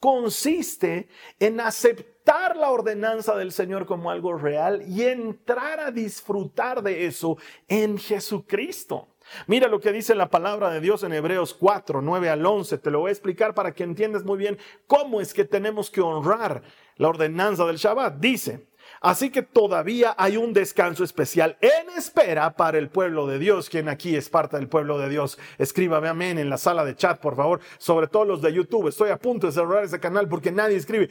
consiste 0.00 1.08
en 1.38 1.60
aceptar 1.60 2.11
la 2.56 2.70
ordenanza 2.70 3.36
del 3.36 3.52
Señor 3.52 3.86
como 3.86 4.10
algo 4.10 4.36
real 4.36 4.82
y 4.86 5.02
entrar 5.02 5.80
a 5.80 5.90
disfrutar 5.90 6.82
de 6.82 7.06
eso 7.06 7.36
en 7.68 7.98
Jesucristo. 7.98 9.08
Mira 9.46 9.68
lo 9.68 9.80
que 9.80 9.92
dice 9.92 10.14
la 10.14 10.28
palabra 10.30 10.70
de 10.70 10.80
Dios 10.80 11.02
en 11.02 11.12
Hebreos 11.12 11.54
4, 11.54 12.02
9 12.02 12.28
al 12.28 12.44
11. 12.44 12.78
Te 12.78 12.90
lo 12.90 13.00
voy 13.00 13.08
a 13.08 13.12
explicar 13.12 13.54
para 13.54 13.72
que 13.72 13.84
entiendas 13.84 14.24
muy 14.24 14.38
bien 14.38 14.58
cómo 14.86 15.20
es 15.20 15.32
que 15.32 15.44
tenemos 15.44 15.90
que 15.90 16.00
honrar 16.00 16.62
la 16.96 17.08
ordenanza 17.08 17.64
del 17.64 17.76
Shabbat. 17.76 18.18
Dice, 18.18 18.66
Así 19.00 19.30
que 19.30 19.42
todavía 19.42 20.14
hay 20.16 20.36
un 20.36 20.52
descanso 20.52 21.02
especial 21.02 21.56
en 21.60 21.90
espera 21.96 22.54
para 22.54 22.78
el 22.78 22.88
pueblo 22.88 23.26
de 23.26 23.38
Dios. 23.38 23.68
Quien 23.68 23.88
aquí 23.88 24.14
es 24.14 24.28
parte 24.28 24.56
del 24.56 24.68
pueblo 24.68 24.98
de 24.98 25.08
Dios, 25.08 25.38
escríbame 25.58 26.08
amén 26.08 26.38
en 26.38 26.48
la 26.48 26.56
sala 26.56 26.84
de 26.84 26.94
chat, 26.94 27.20
por 27.20 27.34
favor. 27.34 27.60
Sobre 27.78 28.06
todo 28.06 28.24
los 28.24 28.42
de 28.42 28.52
YouTube. 28.52 28.88
Estoy 28.88 29.10
a 29.10 29.18
punto 29.18 29.48
de 29.48 29.52
cerrar 29.52 29.82
ese 29.82 29.98
canal 29.98 30.28
porque 30.28 30.52
nadie 30.52 30.76
escribe. 30.76 31.10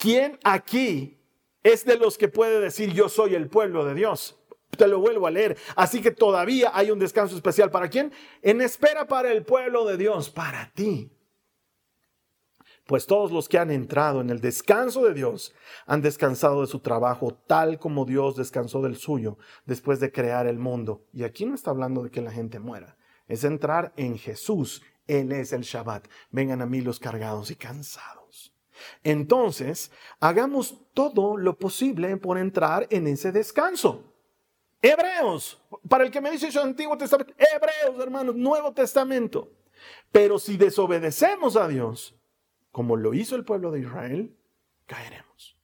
¿Quién 0.00 0.38
aquí 0.44 1.20
es 1.62 1.84
de 1.84 1.98
los 1.98 2.16
que 2.16 2.28
puede 2.28 2.58
decir 2.58 2.92
yo 2.92 3.08
soy 3.08 3.34
el 3.34 3.48
pueblo 3.48 3.84
de 3.84 3.94
Dios. 3.94 4.38
Te 4.70 4.86
lo 4.86 4.98
vuelvo 4.98 5.26
a 5.26 5.30
leer. 5.30 5.58
Así 5.76 6.00
que 6.00 6.10
todavía 6.10 6.70
hay 6.72 6.90
un 6.90 6.98
descanso 6.98 7.36
especial. 7.36 7.70
¿Para 7.70 7.90
quién? 7.90 8.12
En 8.40 8.60
espera 8.60 9.06
para 9.06 9.30
el 9.30 9.44
pueblo 9.44 9.84
de 9.84 9.96
Dios, 9.96 10.30
para 10.30 10.72
ti. 10.72 11.12
Pues 12.86 13.06
todos 13.06 13.30
los 13.30 13.48
que 13.48 13.58
han 13.58 13.70
entrado 13.70 14.20
en 14.20 14.30
el 14.30 14.40
descanso 14.40 15.04
de 15.04 15.12
Dios 15.12 15.54
han 15.86 16.00
descansado 16.00 16.62
de 16.62 16.66
su 16.66 16.80
trabajo 16.80 17.34
tal 17.46 17.78
como 17.78 18.04
Dios 18.04 18.36
descansó 18.36 18.80
del 18.80 18.96
suyo 18.96 19.36
después 19.66 20.00
de 20.00 20.10
crear 20.10 20.46
el 20.46 20.58
mundo. 20.58 21.04
Y 21.12 21.24
aquí 21.24 21.44
no 21.44 21.54
está 21.54 21.70
hablando 21.70 22.02
de 22.02 22.10
que 22.10 22.22
la 22.22 22.32
gente 22.32 22.58
muera. 22.58 22.96
Es 23.28 23.44
entrar 23.44 23.92
en 23.96 24.18
Jesús. 24.18 24.82
Él 25.06 25.30
es 25.32 25.52
el 25.52 25.60
Shabbat. 25.60 26.08
Vengan 26.30 26.62
a 26.62 26.66
mí 26.66 26.80
los 26.80 26.98
cargados 26.98 27.50
y 27.50 27.56
cansados. 27.56 28.19
Entonces, 29.04 29.90
hagamos 30.20 30.80
todo 30.94 31.36
lo 31.36 31.58
posible 31.58 32.16
por 32.16 32.38
entrar 32.38 32.86
en 32.90 33.06
ese 33.06 33.32
descanso. 33.32 34.04
Hebreos, 34.82 35.62
para 35.88 36.04
el 36.04 36.10
que 36.10 36.20
me 36.20 36.30
dice 36.30 36.48
eso 36.48 36.62
Antiguo 36.62 36.96
Testamento, 36.96 37.34
Hebreos, 37.36 38.02
hermanos, 38.02 38.34
Nuevo 38.34 38.72
Testamento. 38.72 39.52
Pero 40.10 40.38
si 40.38 40.56
desobedecemos 40.56 41.56
a 41.56 41.68
Dios, 41.68 42.16
como 42.70 42.96
lo 42.96 43.14
hizo 43.14 43.36
el 43.36 43.44
pueblo 43.44 43.70
de 43.70 43.80
Israel, 43.80 44.36
caeremos. 44.86 45.56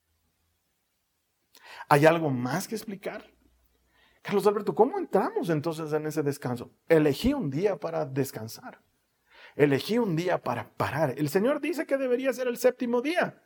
¿Hay 1.88 2.04
algo 2.04 2.30
más 2.30 2.66
que 2.66 2.74
explicar? 2.74 3.24
Carlos 4.22 4.46
Alberto, 4.46 4.74
¿cómo 4.74 4.98
entramos 4.98 5.50
entonces 5.50 5.92
en 5.92 6.06
ese 6.06 6.22
descanso? 6.22 6.72
Elegí 6.88 7.32
un 7.32 7.48
día 7.48 7.78
para 7.78 8.04
descansar. 8.04 8.80
Elegí 9.56 9.98
un 9.98 10.16
día 10.16 10.38
para 10.38 10.70
parar. 10.70 11.14
El 11.16 11.28
Señor 11.28 11.60
dice 11.60 11.86
que 11.86 11.96
debería 11.96 12.32
ser 12.32 12.46
el 12.46 12.58
séptimo 12.58 13.02
día. 13.02 13.42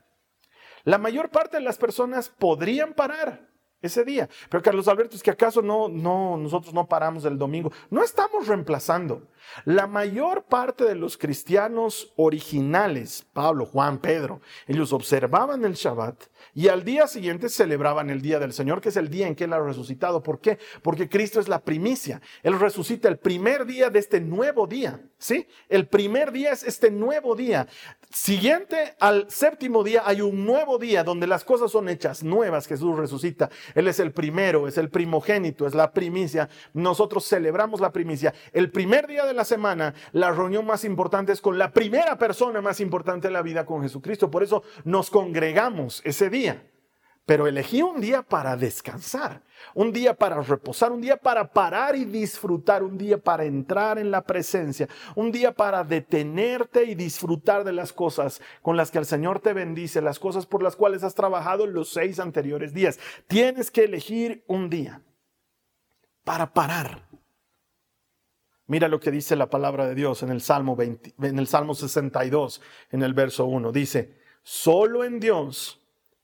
La 0.84 0.98
mayor 0.98 1.30
parte 1.30 1.56
de 1.58 1.62
las 1.62 1.78
personas 1.78 2.28
podrían 2.28 2.94
parar, 2.94 3.50
ese 3.82 4.04
día. 4.04 4.28
Pero 4.48 4.62
Carlos 4.62 4.88
Alberto, 4.88 5.16
es 5.16 5.22
que 5.22 5.30
acaso 5.30 5.62
no, 5.62 5.88
no, 5.88 6.36
nosotros 6.36 6.74
no 6.74 6.86
paramos 6.86 7.24
el 7.24 7.38
domingo. 7.38 7.72
No 7.90 8.02
estamos 8.02 8.46
reemplazando. 8.46 9.28
La 9.64 9.86
mayor 9.86 10.44
parte 10.44 10.84
de 10.84 10.94
los 10.94 11.16
cristianos 11.16 12.12
originales, 12.16 13.26
Pablo, 13.32 13.64
Juan, 13.66 13.98
Pedro, 13.98 14.40
ellos 14.66 14.92
observaban 14.92 15.64
el 15.64 15.74
Shabbat 15.74 16.24
y 16.54 16.68
al 16.68 16.84
día 16.84 17.06
siguiente 17.06 17.48
celebraban 17.48 18.10
el 18.10 18.20
día 18.20 18.38
del 18.38 18.52
Señor, 18.52 18.80
que 18.80 18.90
es 18.90 18.96
el 18.96 19.08
día 19.08 19.26
en 19.26 19.34
que 19.34 19.44
Él 19.44 19.52
ha 19.52 19.60
resucitado. 19.60 20.22
¿Por 20.22 20.40
qué? 20.40 20.58
Porque 20.82 21.08
Cristo 21.08 21.40
es 21.40 21.48
la 21.48 21.60
primicia. 21.60 22.20
Él 22.42 22.58
resucita 22.58 23.08
el 23.08 23.18
primer 23.18 23.64
día 23.64 23.90
de 23.90 23.98
este 23.98 24.20
nuevo 24.20 24.66
día. 24.66 25.00
¿Sí? 25.20 25.46
El 25.68 25.86
primer 25.86 26.32
día 26.32 26.50
es 26.50 26.62
este 26.62 26.90
nuevo 26.90 27.36
día. 27.36 27.66
Siguiente 28.08 28.94
al 28.98 29.30
séptimo 29.30 29.84
día 29.84 30.02
hay 30.06 30.22
un 30.22 30.46
nuevo 30.46 30.78
día 30.78 31.04
donde 31.04 31.26
las 31.26 31.44
cosas 31.44 31.70
son 31.70 31.90
hechas 31.90 32.24
nuevas. 32.24 32.66
Jesús 32.66 32.96
resucita. 32.96 33.50
Él 33.74 33.86
es 33.86 34.00
el 34.00 34.12
primero, 34.12 34.66
es 34.66 34.78
el 34.78 34.88
primogénito, 34.88 35.66
es 35.66 35.74
la 35.74 35.92
primicia. 35.92 36.48
Nosotros 36.72 37.28
celebramos 37.28 37.80
la 37.80 37.92
primicia. 37.92 38.32
El 38.54 38.70
primer 38.70 39.06
día 39.06 39.26
de 39.26 39.34
la 39.34 39.44
semana, 39.44 39.92
la 40.12 40.32
reunión 40.32 40.64
más 40.64 40.84
importante 40.84 41.32
es 41.32 41.42
con 41.42 41.58
la 41.58 41.70
primera 41.70 42.16
persona 42.16 42.62
más 42.62 42.80
importante 42.80 43.28
de 43.28 43.34
la 43.34 43.42
vida, 43.42 43.66
con 43.66 43.82
Jesucristo. 43.82 44.30
Por 44.30 44.42
eso 44.42 44.62
nos 44.84 45.10
congregamos 45.10 46.00
ese 46.06 46.30
día. 46.30 46.64
Pero 47.30 47.46
elegí 47.46 47.80
un 47.80 48.00
día 48.00 48.22
para 48.22 48.56
descansar, 48.56 49.40
un 49.74 49.92
día 49.92 50.14
para 50.14 50.42
reposar, 50.42 50.90
un 50.90 51.00
día 51.00 51.16
para 51.16 51.52
parar 51.52 51.94
y 51.94 52.04
disfrutar, 52.04 52.82
un 52.82 52.98
día 52.98 53.18
para 53.18 53.44
entrar 53.44 54.00
en 54.00 54.10
la 54.10 54.22
presencia, 54.22 54.88
un 55.14 55.30
día 55.30 55.54
para 55.54 55.84
detenerte 55.84 56.82
y 56.82 56.96
disfrutar 56.96 57.62
de 57.62 57.72
las 57.72 57.92
cosas 57.92 58.42
con 58.62 58.76
las 58.76 58.90
que 58.90 58.98
el 58.98 59.06
Señor 59.06 59.38
te 59.38 59.52
bendice, 59.52 60.02
las 60.02 60.18
cosas 60.18 60.44
por 60.44 60.60
las 60.60 60.74
cuales 60.74 61.04
has 61.04 61.14
trabajado 61.14 61.68
los 61.68 61.92
seis 61.92 62.18
anteriores 62.18 62.74
días. 62.74 62.98
Tienes 63.28 63.70
que 63.70 63.84
elegir 63.84 64.42
un 64.48 64.68
día 64.68 65.00
para 66.24 66.52
parar. 66.52 67.06
Mira 68.66 68.88
lo 68.88 68.98
que 68.98 69.12
dice 69.12 69.36
la 69.36 69.48
palabra 69.48 69.86
de 69.86 69.94
Dios 69.94 70.24
en 70.24 70.30
el 70.30 70.40
Salmo, 70.40 70.76
en 70.80 71.38
el 71.38 71.46
Salmo 71.46 71.76
62, 71.76 72.60
en 72.90 73.04
el 73.04 73.14
verso 73.14 73.44
1. 73.44 73.70
Dice, 73.70 74.18
solo 74.42 75.04
en 75.04 75.20
Dios 75.20 75.79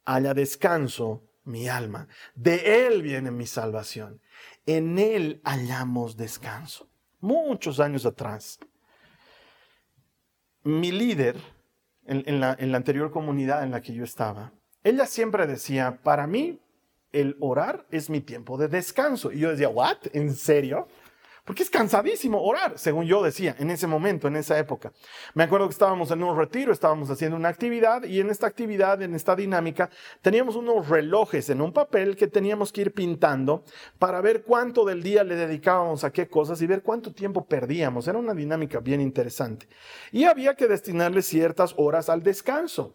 haya 0.07 0.33
descanso 0.33 1.23
mi 1.43 1.67
alma. 1.67 2.07
De 2.33 2.87
Él 2.87 3.01
viene 3.01 3.29
mi 3.29 3.45
salvación. 3.45 4.21
En 4.65 4.97
Él 4.97 5.41
hallamos 5.43 6.17
descanso. 6.17 6.89
Muchos 7.19 7.79
años 7.79 8.05
atrás, 8.05 8.59
mi 10.63 10.91
líder 10.91 11.35
en, 12.05 12.39
la, 12.39 12.55
en 12.57 12.71
la 12.71 12.77
anterior 12.77 13.11
comunidad 13.11 13.63
en 13.63 13.71
la 13.71 13.81
que 13.81 13.93
yo 13.93 14.03
estaba, 14.03 14.53
ella 14.83 15.05
siempre 15.05 15.45
decía, 15.45 15.99
para 16.03 16.25
mí 16.25 16.61
el 17.11 17.35
orar 17.41 17.85
es 17.91 18.09
mi 18.09 18.21
tiempo 18.21 18.57
de 18.57 18.69
descanso. 18.69 19.31
Y 19.31 19.39
yo 19.39 19.51
decía, 19.51 19.69
¿what? 19.69 19.97
¿En 20.13 20.33
serio? 20.33 20.87
Porque 21.47 21.63
es 21.63 21.69
cansadísimo 21.69 22.43
orar, 22.43 22.77
según 22.77 23.05
yo 23.05 23.23
decía, 23.23 23.55
en 23.57 23.71
ese 23.71 23.87
momento, 23.87 24.27
en 24.27 24.35
esa 24.35 24.59
época. 24.59 24.91
Me 25.33 25.45
acuerdo 25.45 25.69
que 25.69 25.71
estábamos 25.71 26.11
en 26.11 26.21
un 26.21 26.37
retiro, 26.37 26.73
estábamos 26.73 27.09
haciendo 27.09 27.37
una 27.37 27.47
actividad 27.47 28.03
y 28.03 28.19
en 28.19 28.29
esta 28.29 28.47
actividad, 28.47 29.01
en 29.01 29.15
esta 29.15 29.33
dinámica, 29.33 29.89
teníamos 30.21 30.57
unos 30.57 30.89
relojes 30.89 31.49
en 31.49 31.61
un 31.61 31.71
papel 31.71 32.17
que 32.17 32.27
teníamos 32.27 32.73
que 32.73 32.81
ir 32.81 32.93
pintando 32.93 33.63
para 33.97 34.19
ver 34.19 34.43
cuánto 34.43 34.83
del 34.83 35.01
día 35.01 35.23
le 35.23 35.35
dedicábamos 35.37 36.03
a 36.03 36.11
qué 36.11 36.27
cosas 36.27 36.61
y 36.61 36.67
ver 36.67 36.83
cuánto 36.83 37.13
tiempo 37.13 37.45
perdíamos. 37.45 38.09
Era 38.09 38.19
una 38.19 38.33
dinámica 38.33 38.81
bien 38.81 38.99
interesante. 38.99 39.69
Y 40.11 40.25
había 40.25 40.53
que 40.55 40.67
destinarle 40.67 41.21
ciertas 41.21 41.73
horas 41.77 42.09
al 42.09 42.23
descanso. 42.23 42.93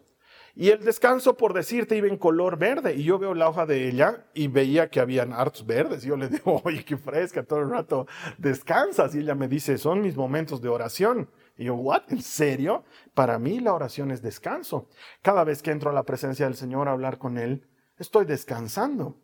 Y 0.55 0.69
el 0.69 0.83
descanso, 0.83 1.35
por 1.35 1.53
decirte, 1.53 1.97
iba 1.97 2.07
en 2.07 2.17
color 2.17 2.57
verde. 2.57 2.93
Y 2.95 3.03
yo 3.03 3.17
veo 3.17 3.33
la 3.33 3.49
hoja 3.49 3.65
de 3.65 3.87
ella 3.87 4.27
y 4.35 4.47
veía 4.47 4.89
que 4.89 4.99
habían 4.99 5.33
hartos 5.33 5.65
verdes. 5.65 6.05
Y 6.05 6.09
yo 6.09 6.17
le 6.17 6.27
digo, 6.27 6.61
oye, 6.65 6.85
qué 6.85 6.95
fresca, 6.95 7.43
todo 7.43 7.59
el 7.59 7.69
rato 7.69 8.05
descansas. 8.37 9.15
Y 9.15 9.19
ella 9.19 9.33
me 9.33 9.47
dice, 9.47 9.77
son 9.77 10.01
mis 10.01 10.15
momentos 10.15 10.61
de 10.61 10.69
oración. 10.69 11.29
Y 11.57 11.65
yo, 11.65 11.75
¿what? 11.75 12.03
¿En 12.09 12.21
serio? 12.21 12.83
Para 13.15 13.39
mí 13.39 13.59
la 13.59 13.73
oración 13.73 14.11
es 14.11 14.21
descanso. 14.21 14.89
Cada 15.21 15.43
vez 15.43 15.63
que 15.63 15.71
entro 15.71 15.89
a 15.89 15.93
la 15.93 16.03
presencia 16.03 16.45
del 16.45 16.55
Señor 16.55 16.87
a 16.87 16.91
hablar 16.91 17.17
con 17.17 17.37
Él, 17.39 17.67
estoy 17.97 18.25
descansando. 18.25 19.17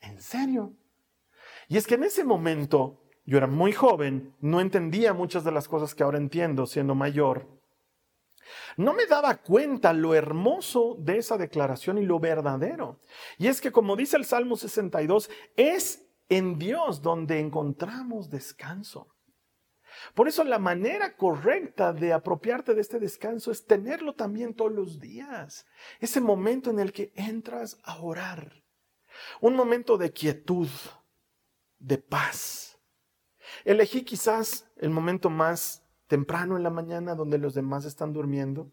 ¿En 0.00 0.20
serio? 0.20 0.72
Y 1.68 1.76
es 1.76 1.86
que 1.86 1.96
en 1.96 2.04
ese 2.04 2.24
momento 2.24 3.02
yo 3.26 3.36
era 3.36 3.46
muy 3.46 3.72
joven, 3.72 4.34
no 4.40 4.60
entendía 4.60 5.12
muchas 5.12 5.44
de 5.44 5.52
las 5.52 5.68
cosas 5.68 5.94
que 5.94 6.02
ahora 6.02 6.18
entiendo 6.18 6.66
siendo 6.66 6.94
mayor. 6.94 7.59
No 8.76 8.92
me 8.92 9.06
daba 9.06 9.36
cuenta 9.36 9.92
lo 9.92 10.14
hermoso 10.14 10.96
de 10.98 11.18
esa 11.18 11.36
declaración 11.36 11.98
y 11.98 12.04
lo 12.04 12.18
verdadero. 12.18 13.00
Y 13.38 13.48
es 13.48 13.60
que 13.60 13.72
como 13.72 13.96
dice 13.96 14.16
el 14.16 14.24
Salmo 14.24 14.56
62, 14.56 15.30
es 15.56 16.06
en 16.28 16.58
Dios 16.58 17.02
donde 17.02 17.40
encontramos 17.40 18.30
descanso. 18.30 19.08
Por 20.14 20.28
eso 20.28 20.44
la 20.44 20.58
manera 20.58 21.16
correcta 21.16 21.92
de 21.92 22.12
apropiarte 22.12 22.74
de 22.74 22.80
este 22.80 22.98
descanso 22.98 23.50
es 23.50 23.66
tenerlo 23.66 24.14
también 24.14 24.54
todos 24.54 24.72
los 24.72 25.00
días. 25.00 25.66
Ese 25.98 26.20
momento 26.20 26.70
en 26.70 26.78
el 26.78 26.92
que 26.92 27.12
entras 27.16 27.78
a 27.82 28.00
orar. 28.00 28.62
Un 29.40 29.54
momento 29.54 29.98
de 29.98 30.12
quietud, 30.12 30.68
de 31.78 31.98
paz. 31.98 32.78
Elegí 33.64 34.02
quizás 34.02 34.70
el 34.76 34.90
momento 34.90 35.28
más 35.28 35.84
temprano 36.10 36.56
en 36.56 36.64
la 36.64 36.70
mañana 36.70 37.14
donde 37.14 37.38
los 37.38 37.54
demás 37.54 37.84
están 37.84 38.12
durmiendo. 38.12 38.72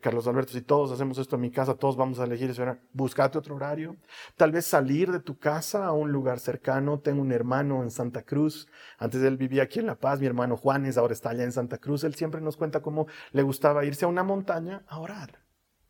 Carlos 0.00 0.26
Alberto, 0.26 0.52
si 0.52 0.62
todos 0.62 0.90
hacemos 0.90 1.16
esto 1.16 1.36
en 1.36 1.42
mi 1.42 1.52
casa, 1.52 1.76
todos 1.76 1.96
vamos 1.96 2.18
a 2.18 2.24
elegir 2.24 2.50
eso. 2.50 2.64
Búscate 2.92 3.38
otro 3.38 3.54
horario. 3.54 3.94
Tal 4.36 4.50
vez 4.50 4.66
salir 4.66 5.12
de 5.12 5.20
tu 5.20 5.38
casa 5.38 5.86
a 5.86 5.92
un 5.92 6.10
lugar 6.10 6.40
cercano. 6.40 6.98
Tengo 6.98 7.22
un 7.22 7.30
hermano 7.30 7.84
en 7.84 7.92
Santa 7.92 8.22
Cruz. 8.22 8.66
Antes 8.98 9.22
él 9.22 9.36
vivía 9.36 9.62
aquí 9.62 9.78
en 9.78 9.86
La 9.86 9.94
Paz. 9.94 10.18
Mi 10.18 10.26
hermano 10.26 10.56
Juanes 10.56 10.98
ahora 10.98 11.12
está 11.12 11.30
allá 11.30 11.44
en 11.44 11.52
Santa 11.52 11.78
Cruz. 11.78 12.02
Él 12.02 12.16
siempre 12.16 12.40
nos 12.40 12.56
cuenta 12.56 12.82
cómo 12.82 13.06
le 13.30 13.42
gustaba 13.42 13.84
irse 13.84 14.04
a 14.04 14.08
una 14.08 14.24
montaña 14.24 14.82
a 14.88 14.98
orar. 14.98 15.44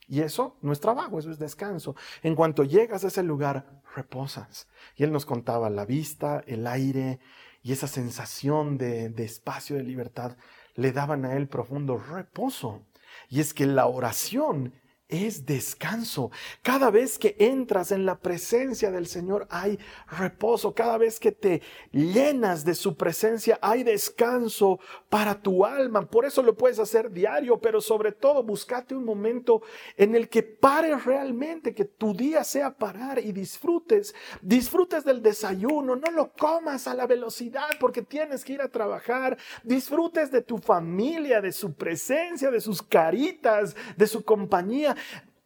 Y 0.07 0.21
eso 0.21 0.59
no 0.61 0.73
es 0.73 0.81
trabajo, 0.81 1.19
eso 1.19 1.31
es 1.31 1.39
descanso. 1.39 1.97
En 2.23 2.35
cuanto 2.35 2.65
llegas 2.65 3.03
a 3.03 3.09
ese 3.09 3.23
lugar, 3.23 3.81
reposas. 3.95 4.69
Y 4.95 5.05
él 5.05 5.11
nos 5.11 5.25
contaba 5.25 5.71
la 5.71 5.87
vista, 5.87 6.45
el 6.47 6.67
aire 6.67 7.19
y 7.62 7.73
esa 7.73 7.87
sensación 7.87 8.77
de, 8.77 9.09
de 9.09 9.25
espacio, 9.25 9.75
de 9.77 9.83
libertad 9.83 10.37
le 10.77 10.93
daban 10.93 11.25
a 11.25 11.35
él 11.35 11.49
profundo 11.49 11.99
reposo. 11.99 12.83
Y 13.29 13.41
es 13.41 13.55
que 13.55 13.67
la 13.67 13.87
oración 13.87 14.73
es 15.09 15.47
descanso. 15.47 16.33
Cada 16.62 16.90
vez 16.90 17.19
que 17.19 17.37
entras 17.38 17.92
en 17.92 18.05
la 18.05 18.19
presencia 18.19 18.90
del 18.90 19.07
Señor 19.07 19.47
hay 19.51 19.79
reposo. 20.11 20.75
Cada 20.75 20.99
vez 20.99 21.21
que 21.21 21.31
te 21.31 21.62
llenas 21.92 22.64
de 22.64 22.75
su 22.75 22.97
presencia 22.97 23.59
hay 23.62 23.85
descanso 23.85 24.81
para 25.09 25.40
tu 25.40 25.64
alma. 25.64 26.07
Por 26.07 26.25
eso 26.25 26.42
lo 26.42 26.57
puedes 26.57 26.81
hacer 26.81 27.12
diario, 27.12 27.61
pero 27.61 27.81
sobre 27.81 28.12
todo 28.12 28.42
buscate 28.42 28.97
un 28.97 29.05
momento 29.05 29.62
en 29.97 30.16
el 30.16 30.29
que 30.29 30.42
pares 30.42 31.05
realmente, 31.05 31.75
que 31.75 31.85
tu 31.85 32.12
día 32.12 32.42
sea 32.42 32.77
parar 32.77 33.21
y 33.21 33.31
disfrutes. 33.31 34.14
Disfrutes 34.42 35.05
del 35.05 35.23
desayuno, 35.23 35.95
no 35.95 36.11
lo 36.11 36.33
comas 36.33 36.88
a 36.88 36.95
la 36.95 37.07
velocidad 37.07 37.69
porque 37.79 38.03
tienes 38.03 38.45
que 38.45 38.55
ir 38.55 38.61
a 38.61 38.69
trabajar. 38.69 39.38
Disfrutes 39.62 40.33
de 40.33 40.42
tu 40.42 40.59
familia, 40.59 41.40
de 41.40 41.53
su 41.53 41.75
presencia, 41.75 42.51
de 42.51 42.61
sus 42.61 42.83
caritas, 42.83 43.77
de 43.97 44.07
su 44.09 44.25
compañía 44.25 44.96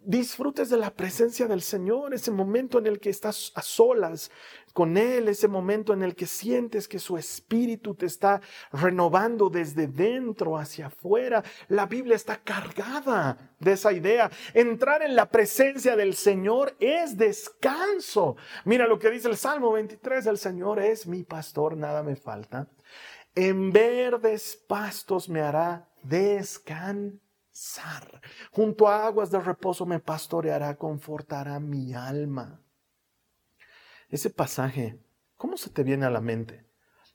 disfrutes 0.03 0.71
de 0.71 0.79
la 0.79 0.91
presencia 0.91 1.47
del 1.47 1.61
Señor, 1.61 2.15
ese 2.15 2.31
momento 2.31 2.79
en 2.79 2.87
el 2.87 3.01
que 3.01 3.11
estás 3.11 3.53
a 3.55 3.63
solas 3.63 4.31
con 4.73 4.97
Él, 4.97 5.29
ese 5.29 5.49
momento 5.49 5.93
en 5.93 6.03
el 6.03 6.15
que 6.15 6.27
sientes 6.27 6.89
que 6.89 6.99
su 6.99 7.19
espíritu 7.19 7.95
te 7.95 8.07
está 8.07 8.41
renovando 8.73 9.51
desde 9.51 9.89
dentro 9.89 10.57
hacia 10.57 10.87
afuera. 10.87 11.43
La 11.69 11.87
Biblia 11.87 12.17
está 12.17 12.39
cargada 12.39 13.55
de 13.59 13.73
esa 13.73 13.93
idea. 13.93 14.31
Entrar 14.55 15.03
en 15.03 15.17
la 15.17 15.29
presencia 15.29 15.97
del 15.97 16.15
Señor 16.15 16.77
es 16.81 17.17
descanso. 17.17 18.37
Mira 18.65 18.87
lo 18.87 18.99
que 18.99 19.11
dice 19.11 19.29
el 19.29 19.37
Salmo 19.37 19.73
23, 19.73 20.27
el 20.27 20.39
Señor 20.39 20.81
es 20.81 21.07
mi 21.07 21.25
pastor, 21.25 21.77
nada 21.77 22.03
me 22.03 22.17
falta. 22.17 22.69
En 23.35 23.71
verdes 23.71 24.59
pastos 24.67 25.29
me 25.29 25.41
hará 25.41 25.89
descansar 26.03 27.30
Junto 28.53 28.89
a 28.89 29.07
aguas 29.07 29.31
de 29.31 29.41
reposo 29.41 29.85
me 29.85 30.01
pastoreará, 30.01 30.77
confortará 30.77 31.61
mi 31.61 31.93
alma. 31.93 32.63
Ese 34.09 34.31
pasaje, 34.31 34.99
¿cómo 35.37 35.57
se 35.57 35.71
te 35.71 35.83
viene 35.83 36.07
a 36.07 36.11
la 36.11 36.21
mente? 36.21 36.67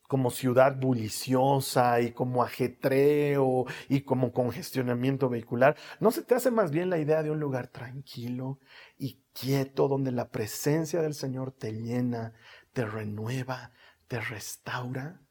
Como 0.07 0.29
ciudad 0.29 0.75
bulliciosa 0.79 1.99
y 1.99 2.11
como 2.11 2.43
ajetreo 2.43 3.65
y 3.89 4.01
como 4.01 4.31
congestionamiento 4.31 5.29
vehicular. 5.29 5.75
¿No 5.99 6.11
se 6.11 6.21
te 6.21 6.35
hace 6.35 6.51
más 6.51 6.69
bien 6.69 6.91
la 6.91 6.99
idea 6.99 7.23
de 7.23 7.31
un 7.31 7.39
lugar 7.39 7.67
tranquilo 7.67 8.59
y 8.97 9.23
quieto 9.33 9.87
donde 9.87 10.11
la 10.11 10.29
presencia 10.29 11.01
del 11.01 11.15
Señor 11.15 11.53
te 11.53 11.73
llena, 11.73 12.33
te 12.71 12.85
renueva, 12.85 13.71
te 14.07 14.21
restaura? 14.21 15.21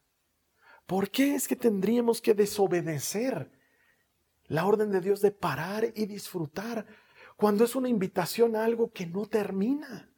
¿Por 0.86 1.10
qué 1.10 1.36
es 1.36 1.46
que 1.46 1.56
tendríamos 1.56 2.20
que 2.20 2.34
desobedecer 2.34 3.63
la 4.46 4.66
orden 4.66 4.90
de 4.90 5.00
Dios 5.00 5.20
de 5.20 5.30
parar 5.30 5.92
y 5.94 6.06
disfrutar 6.06 6.86
cuando 7.36 7.64
es 7.64 7.74
una 7.74 7.88
invitación 7.88 8.56
a 8.56 8.64
algo 8.64 8.92
que 8.92 9.06
no 9.06 9.26
termina, 9.26 10.08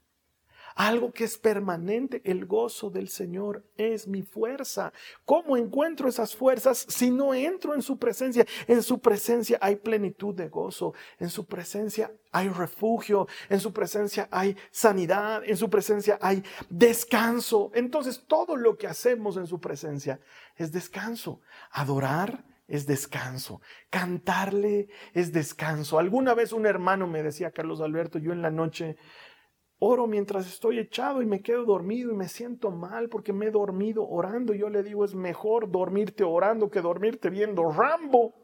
algo 0.75 1.11
que 1.11 1.25
es 1.25 1.39
permanente. 1.39 2.21
El 2.25 2.45
gozo 2.45 2.91
del 2.91 3.09
Señor 3.09 3.65
es 3.77 4.07
mi 4.07 4.23
fuerza. 4.23 4.93
¿Cómo 5.25 5.57
encuentro 5.57 6.09
esas 6.09 6.37
fuerzas 6.37 6.85
si 6.89 7.11
no 7.11 7.33
entro 7.33 7.75
en 7.75 7.81
su 7.81 7.99
presencia? 7.99 8.47
En 8.69 8.83
su 8.83 8.99
presencia 8.99 9.59
hay 9.63 9.77
plenitud 9.77 10.35
de 10.35 10.49
gozo, 10.49 10.93
en 11.19 11.31
su 11.31 11.47
presencia 11.47 12.13
hay 12.31 12.51
refugio, 12.51 13.27
en 13.49 13.59
su 13.59 13.73
presencia 13.73 14.29
hay 14.31 14.55
sanidad, 14.71 15.43
en 15.45 15.57
su 15.57 15.71
presencia 15.71 16.19
hay 16.21 16.45
descanso. 16.69 17.71
Entonces 17.75 18.23
todo 18.27 18.57
lo 18.57 18.77
que 18.77 18.87
hacemos 18.87 19.39
en 19.39 19.47
su 19.47 19.59
presencia 19.59 20.21
es 20.57 20.73
descanso. 20.73 21.41
Adorar 21.71 22.45
es 22.69 22.87
descanso. 22.87 23.61
Cantarle 23.91 24.89
es 25.13 25.33
descanso. 25.33 25.99
Alguna 25.99 26.35
vez 26.35 26.53
un 26.53 26.67
hermano 26.67 27.07
me 27.07 27.23
decía, 27.23 27.51
Carlos 27.51 27.81
Alberto, 27.81 28.19
yo 28.19 28.33
en 28.33 28.43
la 28.43 28.51
noche 28.51 28.97
oro 29.79 30.07
mientras 30.07 30.47
estoy 30.47 30.79
echado 30.79 31.21
y 31.23 31.27
me 31.27 31.43
quedo 31.43 31.65
dormido 31.65 32.11
y 32.11 32.17
me 32.17 32.29
siento 32.29 32.71
mal 32.71 33.09
porque 33.09 33.33
me 33.33 33.47
he 33.47 33.51
dormido 33.51 34.07
orando. 34.09 34.55
Yo 34.55 34.69
le 34.69 34.83
digo, 34.83 35.05
es 35.05 35.15
mejor 35.15 35.71
dormirte 35.71 36.25
orando 36.25 36.71
que 36.71 36.81
dormirte 36.81 37.31
viendo 37.31 37.71
Rambo. 37.71 38.35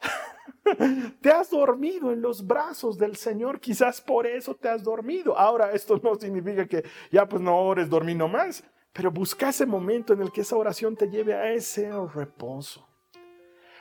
te 1.20 1.30
has 1.30 1.50
dormido 1.50 2.12
en 2.12 2.22
los 2.22 2.46
brazos 2.46 2.98
del 2.98 3.16
Señor, 3.16 3.58
quizás 3.58 4.00
por 4.00 4.26
eso 4.26 4.54
te 4.54 4.68
has 4.68 4.84
dormido. 4.84 5.36
Ahora, 5.36 5.72
esto 5.72 5.98
no 6.02 6.14
significa 6.14 6.66
que 6.66 6.84
ya 7.10 7.26
pues 7.26 7.42
no 7.42 7.58
ores, 7.58 7.90
dormí 7.90 8.14
nomás, 8.14 8.62
pero 8.92 9.10
busca 9.10 9.48
ese 9.48 9.66
momento 9.66 10.12
en 10.12 10.22
el 10.22 10.30
que 10.30 10.42
esa 10.42 10.56
oración 10.56 10.94
te 10.94 11.08
lleve 11.08 11.34
a 11.34 11.52
ese 11.52 11.90
reposo 12.14 12.87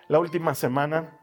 la 0.08 0.20
última 0.20 0.56
semana. 0.56 1.20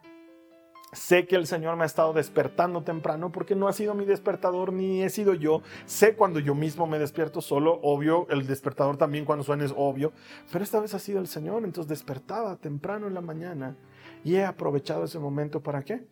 Sé 0.92 1.26
que 1.26 1.34
el 1.34 1.48
Señor 1.48 1.76
me 1.76 1.82
ha 1.82 1.86
estado 1.86 2.12
despertando 2.12 2.84
temprano 2.84 3.32
porque 3.32 3.56
no 3.56 3.66
ha 3.66 3.72
sido 3.72 3.94
mi 3.94 4.04
despertador 4.04 4.72
ni 4.72 5.02
he 5.02 5.10
sido 5.10 5.34
yo. 5.34 5.62
Sé 5.86 6.14
cuando 6.14 6.38
yo 6.38 6.54
mismo 6.54 6.86
me 6.86 7.00
despierto 7.00 7.40
solo, 7.40 7.80
obvio, 7.82 8.28
el 8.30 8.46
despertador 8.46 8.96
también 8.96 9.24
cuando 9.24 9.42
suena 9.42 9.64
es 9.64 9.74
obvio, 9.76 10.12
pero 10.52 10.62
esta 10.62 10.78
vez 10.78 10.94
ha 10.94 11.00
sido 11.00 11.18
el 11.18 11.26
Señor, 11.26 11.64
entonces 11.64 11.88
despertaba 11.88 12.56
temprano 12.56 13.08
en 13.08 13.14
la 13.14 13.20
mañana 13.20 13.76
y 14.22 14.36
he 14.36 14.44
aprovechado 14.44 15.04
ese 15.04 15.18
momento 15.18 15.60
para 15.60 15.82
qué? 15.82 16.06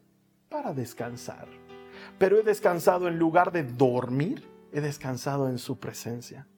Para 0.49 0.75
descansar. 0.75 1.47
Pero 2.19 2.41
he 2.41 2.43
descansado 2.43 3.07
en 3.07 3.21
lugar 3.21 3.53
de 3.53 3.63
dormir, 3.63 4.49
he 4.73 4.81
descansado 4.81 5.49
en 5.49 5.59
su 5.59 5.79
presencia, 5.79 6.49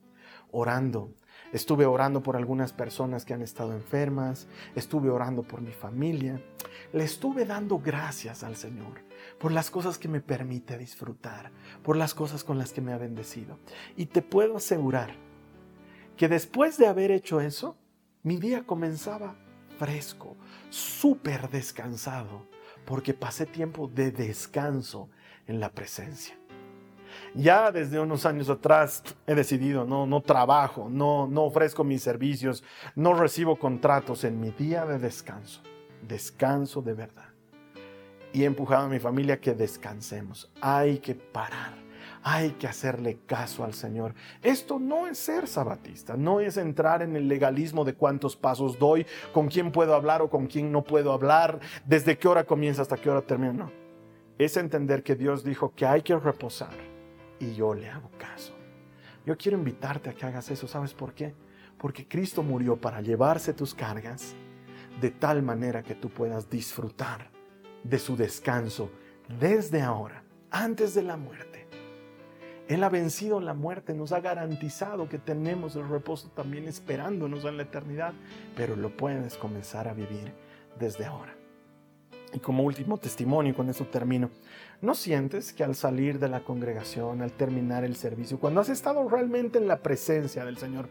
orando, 0.49 1.13
Estuve 1.53 1.85
orando 1.85 2.21
por 2.21 2.35
algunas 2.35 2.73
personas 2.73 3.25
que 3.25 3.33
han 3.33 3.41
estado 3.41 3.73
enfermas, 3.73 4.47
estuve 4.75 5.09
orando 5.09 5.43
por 5.43 5.61
mi 5.61 5.71
familia, 5.71 6.41
le 6.91 7.03
estuve 7.03 7.45
dando 7.45 7.79
gracias 7.79 8.43
al 8.43 8.55
Señor 8.55 9.03
por 9.39 9.51
las 9.51 9.69
cosas 9.69 9.97
que 9.97 10.07
me 10.07 10.21
permite 10.21 10.77
disfrutar, 10.77 11.51
por 11.83 11.97
las 11.97 12.13
cosas 12.13 12.43
con 12.43 12.57
las 12.57 12.73
que 12.73 12.81
me 12.81 12.93
ha 12.93 12.97
bendecido. 12.97 13.59
Y 13.95 14.07
te 14.07 14.21
puedo 14.21 14.57
asegurar 14.57 15.15
que 16.17 16.27
después 16.27 16.77
de 16.77 16.87
haber 16.87 17.11
hecho 17.11 17.41
eso, 17.41 17.77
mi 18.23 18.37
día 18.37 18.65
comenzaba 18.65 19.35
fresco, 19.77 20.35
súper 20.69 21.49
descansado, 21.49 22.47
porque 22.85 23.13
pasé 23.13 23.45
tiempo 23.45 23.87
de 23.87 24.11
descanso 24.11 25.09
en 25.47 25.59
la 25.59 25.71
presencia. 25.71 26.37
Ya 27.37 27.69
desde 27.69 27.99
unos 27.99 28.25
años 28.25 28.49
atrás 28.49 29.03
he 29.27 29.35
decidido, 29.35 29.83
no, 29.83 30.05
no 30.05 30.21
trabajo, 30.21 30.87
no, 30.89 31.27
no 31.27 31.43
ofrezco 31.43 31.83
mis 31.83 32.01
servicios, 32.01 32.63
no 32.95 33.13
recibo 33.13 33.57
contratos 33.57 34.23
en 34.23 34.39
mi 34.39 34.51
día 34.51 34.85
de 34.85 34.99
descanso. 34.99 35.61
Descanso 36.01 36.81
de 36.81 36.93
verdad. 36.93 37.27
Y 38.31 38.43
he 38.43 38.45
empujado 38.45 38.85
a 38.85 38.89
mi 38.89 38.99
familia 38.99 39.41
que 39.41 39.53
descansemos. 39.53 40.49
Hay 40.61 40.99
que 40.99 41.13
parar. 41.13 41.73
Hay 42.23 42.51
que 42.51 42.67
hacerle 42.67 43.19
caso 43.25 43.65
al 43.65 43.73
Señor. 43.73 44.15
Esto 44.41 44.79
no 44.79 45.05
es 45.05 45.17
ser 45.17 45.47
sabatista, 45.47 46.15
no 46.15 46.39
es 46.39 46.55
entrar 46.55 47.01
en 47.01 47.17
el 47.17 47.27
legalismo 47.27 47.83
de 47.83 47.95
cuántos 47.95 48.35
pasos 48.37 48.79
doy, 48.79 49.05
con 49.33 49.47
quién 49.47 49.73
puedo 49.73 49.93
hablar 49.93 50.21
o 50.21 50.29
con 50.29 50.47
quién 50.47 50.71
no 50.71 50.83
puedo 50.83 51.11
hablar, 51.11 51.59
desde 51.85 52.17
qué 52.17 52.29
hora 52.29 52.45
comienza 52.45 52.81
hasta 52.81 52.97
qué 52.97 53.09
hora 53.09 53.21
termina. 53.21 53.51
No. 53.51 53.71
Es 54.37 54.55
entender 54.55 55.03
que 55.03 55.15
Dios 55.15 55.43
dijo 55.43 55.73
que 55.75 55.85
hay 55.85 56.01
que 56.01 56.17
reposar 56.17 56.94
y 57.45 57.55
yo 57.55 57.73
le 57.73 57.89
hago 57.89 58.09
caso. 58.17 58.53
Yo 59.25 59.37
quiero 59.37 59.57
invitarte 59.57 60.09
a 60.09 60.13
que 60.13 60.25
hagas 60.25 60.49
eso. 60.51 60.67
¿Sabes 60.67 60.93
por 60.93 61.13
qué? 61.13 61.33
Porque 61.77 62.07
Cristo 62.07 62.43
murió 62.43 62.79
para 62.79 63.01
llevarse 63.01 63.53
tus 63.53 63.73
cargas 63.73 64.35
de 65.01 65.11
tal 65.11 65.41
manera 65.41 65.83
que 65.83 65.95
tú 65.95 66.09
puedas 66.09 66.49
disfrutar 66.49 67.29
de 67.83 67.99
su 67.99 68.15
descanso 68.15 68.89
desde 69.39 69.81
ahora, 69.81 70.23
antes 70.51 70.93
de 70.93 71.03
la 71.03 71.17
muerte. 71.17 71.67
Él 72.67 72.83
ha 72.83 72.89
vencido 72.89 73.39
la 73.39 73.53
muerte, 73.53 73.93
nos 73.93 74.11
ha 74.11 74.21
garantizado 74.21 75.07
que 75.07 75.19
tenemos 75.19 75.75
el 75.75 75.87
reposo 75.87 76.29
también 76.29 76.67
esperándonos 76.67 77.45
en 77.45 77.57
la 77.57 77.63
eternidad, 77.63 78.13
pero 78.55 78.75
lo 78.75 78.95
puedes 78.95 79.35
comenzar 79.37 79.87
a 79.87 79.93
vivir 79.93 80.33
desde 80.79 81.05
ahora. 81.05 81.34
Y 82.33 82.39
como 82.39 82.63
último 82.63 82.97
testimonio, 82.97 83.55
con 83.55 83.69
eso 83.69 83.85
termino, 83.85 84.29
¿no 84.81 84.93
sientes 84.93 85.53
que 85.53 85.63
al 85.63 85.75
salir 85.75 86.19
de 86.19 86.27
la 86.27 86.43
congregación, 86.43 87.21
al 87.21 87.31
terminar 87.31 87.83
el 87.83 87.95
servicio, 87.95 88.39
cuando 88.39 88.61
has 88.61 88.69
estado 88.69 89.07
realmente 89.07 89.57
en 89.57 89.67
la 89.67 89.81
presencia 89.81 90.43
del 90.43 90.57
Señor, 90.57 90.89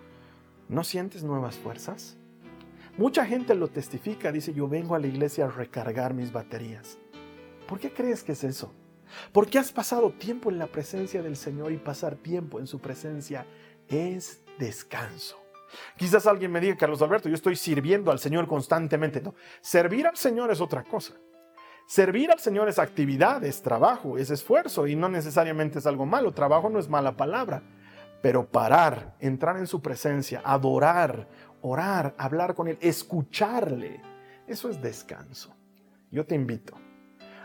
¿no 0.68 0.85
sientes 0.85 1.23
nuevas 1.23 1.57
fuerzas? 1.57 2.16
Mucha 2.97 3.27
gente 3.27 3.55
lo 3.55 3.68
testifica, 3.68 4.33
dice, 4.33 4.55
yo 4.55 4.68
vengo 4.68 4.94
a 4.94 5.01
la 5.01 5.09
iglesia 5.09 5.47
a 5.47 5.51
recargar 5.51 6.14
mis 6.14 6.33
baterías. 6.33 6.97
¿Por 7.66 7.81
qué 7.81 7.92
crees 7.92 8.23
que 8.23 8.33
es 8.33 8.44
eso? 8.44 8.73
Porque 9.33 9.59
has 9.59 9.73
pasado 9.73 10.11
tiempo 10.12 10.51
en 10.51 10.59
la 10.59 10.66
presencia 10.66 11.23
del 11.23 11.37
Señor 11.37 11.73
y 11.73 11.77
pasar 11.77 12.16
tiempo 12.16 12.61
en 12.61 12.66
su 12.66 12.81
presencia 12.81 13.47
es 13.88 14.40
descanso. 14.59 15.38
Quizás 15.97 16.27
alguien 16.27 16.53
me 16.53 16.61
diga, 16.61 16.77
Carlos 16.77 17.03
Alberto, 17.03 17.29
yo 17.29 17.35
estoy 17.35 17.57
sirviendo 17.57 18.11
al 18.11 18.18
Señor 18.18 18.47
constantemente. 18.47 19.20
No, 19.20 19.35
servir 19.61 20.07
al 20.07 20.16
Señor 20.16 20.51
es 20.51 20.61
otra 20.61 20.85
cosa. 20.85 21.14
Servir 21.87 22.31
al 22.31 22.40
Señor 22.40 22.68
es 22.68 22.79
actividad, 22.79 23.45
es 23.45 23.62
trabajo, 23.62 24.16
es 24.16 24.30
esfuerzo 24.30 24.87
y 24.87 24.97
no 24.97 25.09
necesariamente 25.09 25.78
es 25.78 25.87
algo 25.87 26.07
malo. 26.07 26.32
Trabajo 26.32 26.70
no 26.70 26.78
es 26.78 26.89
mala 26.89 27.16
palabra. 27.16 27.62
Pero 28.22 28.49
parar, 28.49 29.14
entrar 29.20 29.59
en 29.59 29.66
su 29.66 29.82
presencia, 29.82 30.41
adorar, 30.45 31.28
orar, 31.61 32.14
hablar 32.16 32.55
con 32.55 32.68
Él, 32.68 32.78
escucharle, 32.80 34.01
eso 34.47 34.70
es 34.70 34.80
descanso. 34.80 35.55
Yo 36.11 36.24
te 36.24 36.35
invito 36.35 36.74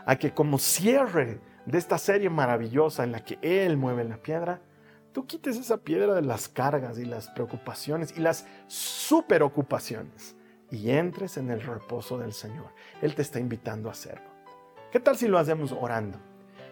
a 0.06 0.16
que 0.16 0.32
como 0.32 0.58
cierre 0.58 1.40
de 1.66 1.76
esta 1.78 1.98
serie 1.98 2.30
maravillosa 2.30 3.04
en 3.04 3.12
la 3.12 3.22
que 3.22 3.38
Él 3.42 3.76
mueve 3.76 4.04
la 4.04 4.16
piedra, 4.16 4.62
tú 5.12 5.26
quites 5.26 5.58
esa 5.58 5.78
piedra 5.78 6.14
de 6.14 6.22
las 6.22 6.48
cargas 6.48 6.98
y 6.98 7.04
las 7.04 7.28
preocupaciones 7.28 8.16
y 8.16 8.20
las 8.20 8.46
superocupaciones 8.66 10.34
y 10.70 10.90
entres 10.90 11.36
en 11.36 11.50
el 11.50 11.60
reposo 11.60 12.16
del 12.16 12.32
Señor. 12.32 12.72
Él 13.02 13.14
te 13.14 13.22
está 13.22 13.38
invitando 13.38 13.88
a 13.88 13.92
hacerlo. 13.92 14.29
¿Qué 14.90 14.98
tal 14.98 15.16
si 15.16 15.28
lo 15.28 15.38
hacemos 15.38 15.70
orando? 15.70 16.18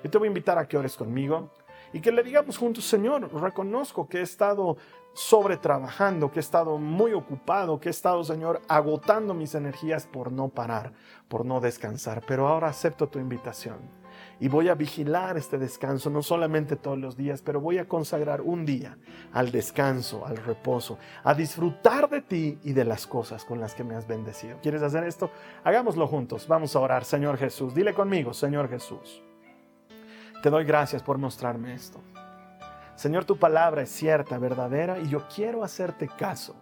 Yo 0.02 0.10
te 0.10 0.18
voy 0.18 0.26
a 0.26 0.30
invitar 0.30 0.58
a 0.58 0.66
que 0.66 0.76
ores 0.76 0.96
conmigo 0.96 1.50
y 1.92 2.00
que 2.00 2.10
le 2.10 2.24
digamos 2.24 2.58
juntos, 2.58 2.84
Señor, 2.84 3.32
reconozco 3.40 4.08
que 4.08 4.18
he 4.18 4.22
estado 4.22 4.76
sobretrabajando, 5.14 6.32
que 6.32 6.40
he 6.40 6.42
estado 6.42 6.78
muy 6.78 7.12
ocupado, 7.12 7.78
que 7.78 7.88
he 7.88 7.90
estado, 7.90 8.24
Señor, 8.24 8.60
agotando 8.66 9.34
mis 9.34 9.54
energías 9.54 10.06
por 10.06 10.32
no 10.32 10.48
parar, 10.48 10.92
por 11.28 11.44
no 11.44 11.60
descansar, 11.60 12.22
pero 12.26 12.48
ahora 12.48 12.68
acepto 12.68 13.08
tu 13.08 13.20
invitación 13.20 13.78
y 14.40 14.48
voy 14.48 14.68
a 14.68 14.74
vigilar 14.74 15.36
este 15.36 15.58
descanso, 15.58 16.10
no 16.10 16.22
solamente 16.22 16.76
todos 16.76 16.98
los 16.98 17.16
días, 17.16 17.42
pero 17.42 17.60
voy 17.60 17.78
a 17.78 17.88
consagrar 17.88 18.40
un 18.40 18.64
día 18.64 18.96
al 19.32 19.50
descanso, 19.50 20.24
al 20.24 20.36
reposo, 20.36 20.98
a 21.24 21.34
disfrutar 21.34 22.08
de 22.08 22.22
ti 22.22 22.58
y 22.62 22.72
de 22.72 22.84
las 22.84 23.06
cosas 23.06 23.44
con 23.44 23.60
las 23.60 23.74
que 23.74 23.84
me 23.84 23.96
has 23.96 24.06
bendecido. 24.06 24.58
¿Quieres 24.62 24.82
hacer 24.82 25.04
esto? 25.04 25.30
Hagámoslo 25.64 26.06
juntos. 26.06 26.46
Vamos 26.46 26.76
a 26.76 26.80
orar, 26.80 27.04
Señor 27.04 27.36
Jesús. 27.36 27.74
Dile 27.74 27.94
conmigo, 27.94 28.32
Señor 28.32 28.68
Jesús. 28.68 29.22
Te 30.42 30.50
doy 30.50 30.64
gracias 30.64 31.02
por 31.02 31.18
mostrarme 31.18 31.74
esto. 31.74 32.00
Señor, 32.94 33.24
tu 33.24 33.36
palabra 33.36 33.82
es 33.82 33.90
cierta, 33.90 34.38
verdadera, 34.38 34.98
y 34.98 35.08
yo 35.08 35.26
quiero 35.34 35.64
hacerte 35.64 36.08
caso. 36.08 36.54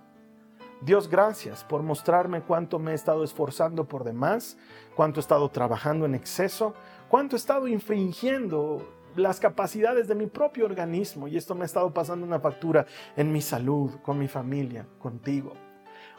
Dios, 0.82 1.08
gracias 1.08 1.64
por 1.64 1.82
mostrarme 1.82 2.42
cuánto 2.42 2.78
me 2.78 2.92
he 2.92 2.94
estado 2.94 3.24
esforzando 3.24 3.84
por 3.84 4.04
demás, 4.04 4.58
cuánto 4.94 5.18
he 5.18 5.22
estado 5.22 5.48
trabajando 5.48 6.04
en 6.04 6.14
exceso, 6.14 6.74
cuánto 7.08 7.36
he 7.36 7.38
estado 7.38 7.68
infringiendo 7.68 8.86
las 9.16 9.40
capacidades 9.40 10.08
de 10.08 10.14
mi 10.14 10.26
propio 10.26 10.66
organismo 10.66 11.26
y 11.28 11.36
esto 11.36 11.54
me 11.54 11.62
ha 11.62 11.66
estado 11.66 11.92
pasando 11.92 12.26
una 12.26 12.40
factura 12.40 12.86
en 13.16 13.32
mi 13.32 13.40
salud, 13.40 13.90
con 14.02 14.18
mi 14.18 14.28
familia, 14.28 14.86
contigo. 14.98 15.54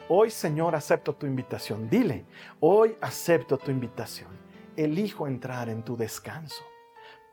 Hoy, 0.08 0.30
Señor, 0.30 0.74
acepto 0.74 1.14
tu 1.14 1.26
invitación. 1.26 1.88
Dile, 1.88 2.24
hoy 2.60 2.96
acepto 3.00 3.58
tu 3.58 3.70
invitación. 3.70 4.30
Elijo 4.76 5.26
entrar 5.26 5.68
en 5.68 5.82
tu 5.82 5.96
descanso. 5.96 6.67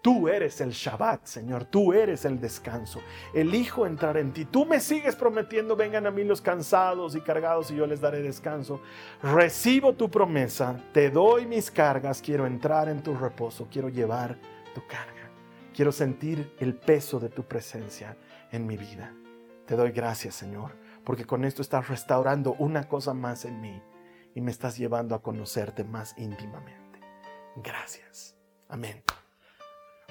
Tú 0.06 0.30
eres 0.30 0.62
el 0.62 0.70
Shabbat, 0.70 1.26
Señor, 1.26 1.66
tú 1.66 1.92
eres 1.92 2.26
el 2.26 2.40
descanso. 2.40 3.02
Elijo 3.34 3.88
entrar 3.88 4.18
en 4.18 4.34
ti. 4.34 4.46
Tú 4.46 4.64
me 4.64 4.80
sigues 4.80 5.16
prometiendo, 5.16 5.76
vengan 5.76 6.06
a 6.06 6.12
mí 6.12 6.24
los 6.24 6.42
cansados 6.42 7.16
y 7.16 7.22
cargados 7.22 7.72
y 7.72 7.76
yo 7.76 7.88
les 7.88 8.02
daré 8.02 8.22
descanso. 8.22 8.82
Recibo 9.24 9.94
tu 9.94 10.12
promesa, 10.12 10.80
te 10.94 11.10
doy 11.10 11.48
mis 11.48 11.72
cargas, 11.72 12.22
quiero 12.22 12.46
entrar 12.46 12.88
en 12.88 13.02
tu 13.02 13.16
reposo, 13.18 13.68
quiero 13.72 13.90
llevar 13.90 14.38
tu 14.76 14.86
carga. 14.86 15.28
Quiero 15.74 15.92
sentir 15.92 16.54
el 16.60 16.76
peso 16.76 17.20
de 17.20 17.30
tu 17.30 17.42
presencia 17.42 18.16
en 18.52 18.68
mi 18.68 18.78
vida. 18.78 19.12
Te 19.66 19.76
doy 19.76 19.90
gracias, 19.90 20.36
Señor, 20.36 20.74
porque 21.04 21.26
con 21.26 21.44
esto 21.46 21.64
estás 21.64 21.88
restaurando 21.88 22.54
una 22.60 22.88
cosa 22.88 23.16
más 23.16 23.44
en 23.44 23.60
mí 23.60 23.82
y 24.36 24.42
me 24.42 24.52
estás 24.52 24.78
llevando 24.78 25.16
a 25.16 25.24
conocerte 25.24 25.84
más 25.84 26.16
íntimamente. 26.16 27.00
Gracias. 27.56 28.36
Amén. 28.70 29.02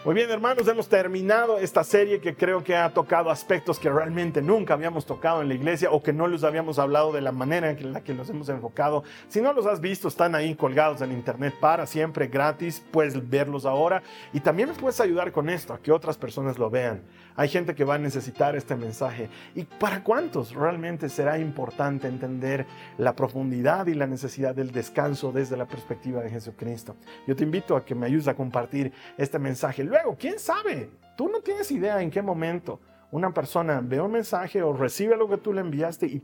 Muy 0.05 0.15
bien, 0.15 0.31
hermanos, 0.31 0.69
hemos 0.69 0.87
terminado 0.87 1.57
esta 1.57 1.83
serie 1.83 2.21
que 2.21 2.37
creo 2.37 2.63
que 2.63 2.77
ha 2.77 2.93
tocado 2.93 3.31
aspectos 3.31 3.79
que 3.79 3.89
realmente 3.89 4.43
nunca 4.43 4.75
habíamos 4.75 5.07
tocado 5.07 5.41
en 5.41 5.49
la 5.49 5.55
iglesia 5.55 5.91
o 5.91 6.03
que 6.03 6.13
no 6.13 6.27
los 6.27 6.45
habíamos 6.45 6.79
hablado 6.79 7.11
de 7.11 7.23
la 7.23 7.33
manera 7.33 7.71
en 7.71 7.95
la 7.95 8.03
que 8.03 8.13
los 8.13 8.29
hemos 8.29 8.51
enfocado. 8.51 9.03
Si 9.29 9.41
no 9.41 9.55
los 9.55 9.65
has 9.65 9.81
visto, 9.81 10.09
están 10.09 10.35
ahí 10.35 10.57
colgados 10.57 11.01
en 11.01 11.11
internet 11.11 11.55
para 11.59 11.87
siempre 11.87 12.27
gratis. 12.27 12.85
Puedes 12.91 13.31
verlos 13.31 13.65
ahora 13.65 14.03
y 14.35 14.41
también 14.41 14.69
me 14.69 14.75
puedes 14.75 15.01
ayudar 15.01 15.33
con 15.33 15.49
esto, 15.49 15.73
a 15.73 15.79
que 15.79 15.91
otras 15.91 16.19
personas 16.19 16.59
lo 16.59 16.69
vean. 16.69 17.03
Hay 17.37 17.49
gente 17.49 17.75
que 17.75 17.85
va 17.85 17.97
a 17.97 17.99
necesitar 17.99 18.55
este 18.55 18.77
mensaje. 18.77 19.29
¿Y 19.55 19.65
para 19.65 20.05
cuántos 20.05 20.55
realmente 20.55 21.09
será 21.09 21.39
importante 21.39 22.07
entender 22.07 22.67
la 22.97 23.17
profundidad 23.17 23.87
y 23.87 23.95
la 23.95 24.07
necesidad 24.07 24.55
del 24.55 24.71
descanso 24.71 25.33
desde 25.33 25.57
la 25.57 25.67
perspectiva 25.67 26.23
de 26.23 26.31
Jesucristo? 26.31 26.97
Yo 27.27 27.35
te 27.35 27.43
invito 27.43 27.77
a 27.77 27.85
que 27.85 27.95
me 27.95 28.07
ayudes 28.07 28.29
a 28.29 28.35
compartir 28.35 28.93
este 29.19 29.39
mensaje 29.39 29.83
luego, 29.83 30.17
quién 30.19 30.39
sabe, 30.39 30.91
tú 31.17 31.29
no 31.29 31.41
tienes 31.41 31.71
idea 31.71 32.01
en 32.01 32.11
qué 32.11 32.23
momento 32.23 32.81
una 33.11 33.33
persona 33.33 33.81
ve 33.83 34.01
un 34.01 34.13
mensaje 34.13 34.63
o 34.63 34.73
recibe 34.73 35.17
lo 35.17 35.29
que 35.29 35.39
tú 35.39 35.53
le 35.53 35.61
enviaste 35.61 36.07
y 36.07 36.23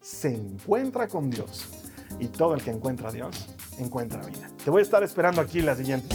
se 0.00 0.34
encuentra 0.34 1.08
con 1.08 1.30
Dios. 1.30 1.68
Y 2.18 2.28
todo 2.28 2.54
el 2.54 2.62
que 2.62 2.70
encuentra 2.70 3.08
a 3.08 3.12
Dios 3.12 3.54
encuentra 3.78 4.24
vida. 4.24 4.48
Te 4.62 4.70
voy 4.70 4.80
a 4.80 4.82
estar 4.82 5.02
esperando 5.02 5.40
aquí 5.40 5.60
la 5.60 5.74
siguiente 5.74 6.14